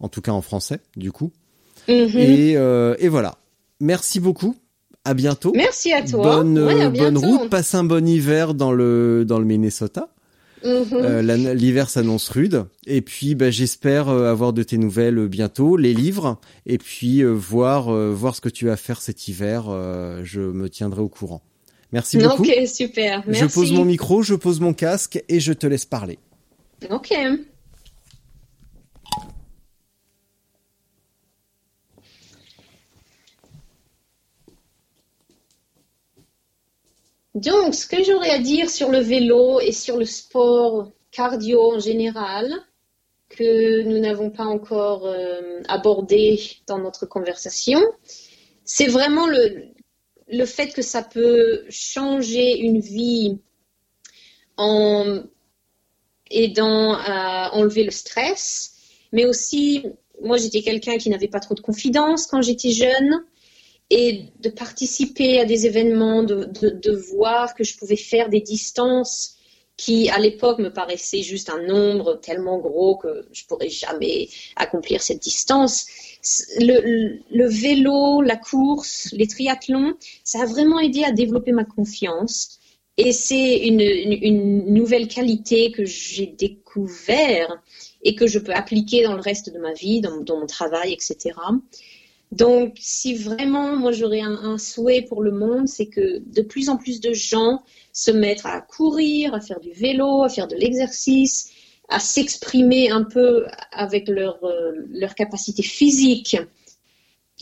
[0.00, 1.32] en tout cas en français, du coup.
[1.88, 2.10] Mhm.
[2.14, 3.38] Et, euh, et voilà.
[3.80, 4.56] Merci beaucoup.
[5.04, 5.52] À bientôt.
[5.54, 6.36] Merci à toi.
[6.36, 7.48] Bonne, Ouais, à euh, bonne route.
[7.48, 10.08] Passe un bon hiver dans le dans le Minnesota.
[10.62, 11.20] Mhm.
[11.54, 12.66] L'hiver s'annonce rude.
[12.86, 18.36] Et puis, bah, j'espère avoir de tes nouvelles bientôt, les livres, et puis voir voir
[18.36, 19.64] ce que tu vas faire cet hiver.
[20.22, 21.40] je me tiendrai au courant.
[21.92, 22.42] Merci beaucoup.
[22.42, 23.24] Ok, super.
[23.26, 23.42] Merci.
[23.42, 26.18] Je pose mon micro, je pose mon casque et je te laisse parler.
[26.88, 27.12] Ok.
[37.34, 41.78] Donc, ce que j'aurais à dire sur le vélo et sur le sport cardio en
[41.78, 42.50] général,
[43.28, 47.80] que nous n'avons pas encore euh, abordé dans notre conversation,
[48.64, 49.68] c'est vraiment le,
[50.28, 53.38] le fait que ça peut changer une vie
[54.56, 55.22] en
[56.30, 58.72] aidant à enlever le stress,
[59.12, 59.84] mais aussi,
[60.22, 63.24] moi j'étais quelqu'un qui n'avait pas trop de confiance quand j'étais jeune,
[63.90, 69.34] et de participer à des événements, de, de, voir que je pouvais faire des distances
[69.76, 75.02] qui à l'époque me paraissaient juste un nombre tellement gros que je pourrais jamais accomplir
[75.02, 75.86] cette distance.
[76.60, 82.59] Le vélo, la course, les triathlons, ça a vraiment aidé à développer ma confiance.
[82.96, 87.62] Et c'est une, nouvelle qualité que j'ai découvert
[88.02, 91.34] et que je peux appliquer dans le reste de ma vie, dans, mon travail, etc.
[92.32, 96.76] Donc, si vraiment, moi, j'aurais un, souhait pour le monde, c'est que de plus en
[96.76, 97.62] plus de gens
[97.92, 101.50] se mettent à courir, à faire du vélo, à faire de l'exercice,
[101.88, 106.36] à s'exprimer un peu avec leur, euh, leur capacité physique.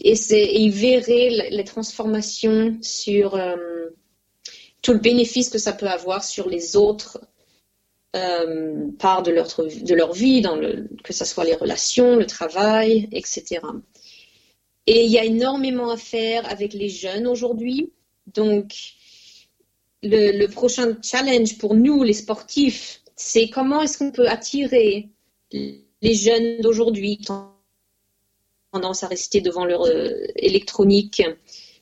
[0.01, 3.57] Et, et ils verraient les transformations sur euh,
[4.89, 7.21] tout le bénéfice que ça peut avoir sur les autres
[8.17, 10.43] euh, parts de leur, de leur vie,
[11.05, 13.61] que ce soit les relations, le travail, etc.
[14.87, 17.93] Et il y a énormément à faire avec les jeunes aujourd'hui.
[18.35, 18.73] Donc,
[20.03, 25.11] le, prochain challenge pour nous, les sportifs, c'est comment est-ce qu'on peut attirer
[25.53, 27.21] les jeunes d'aujourd'hui
[28.73, 31.23] tendance à rester devant leur euh, électronique.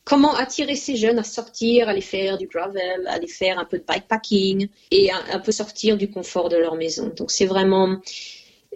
[0.07, 3.67] Comment attirer ces jeunes à sortir, à aller faire du gravel, à aller faire un
[3.67, 7.13] peu de bikepacking et un, un peu sortir du confort de leur maison.
[7.15, 8.01] Donc, c'est vraiment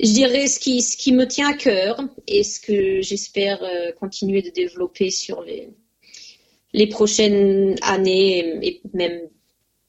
[0.02, 3.92] je dirais ce qui, ce qui me tient à cœur et ce que j'espère euh,
[3.92, 5.68] continuer de développer sur les,
[6.72, 9.20] les prochaines années et même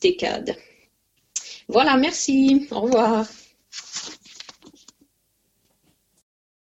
[0.01, 0.55] décades.
[1.67, 2.67] Voilà, merci.
[2.71, 3.25] Au revoir.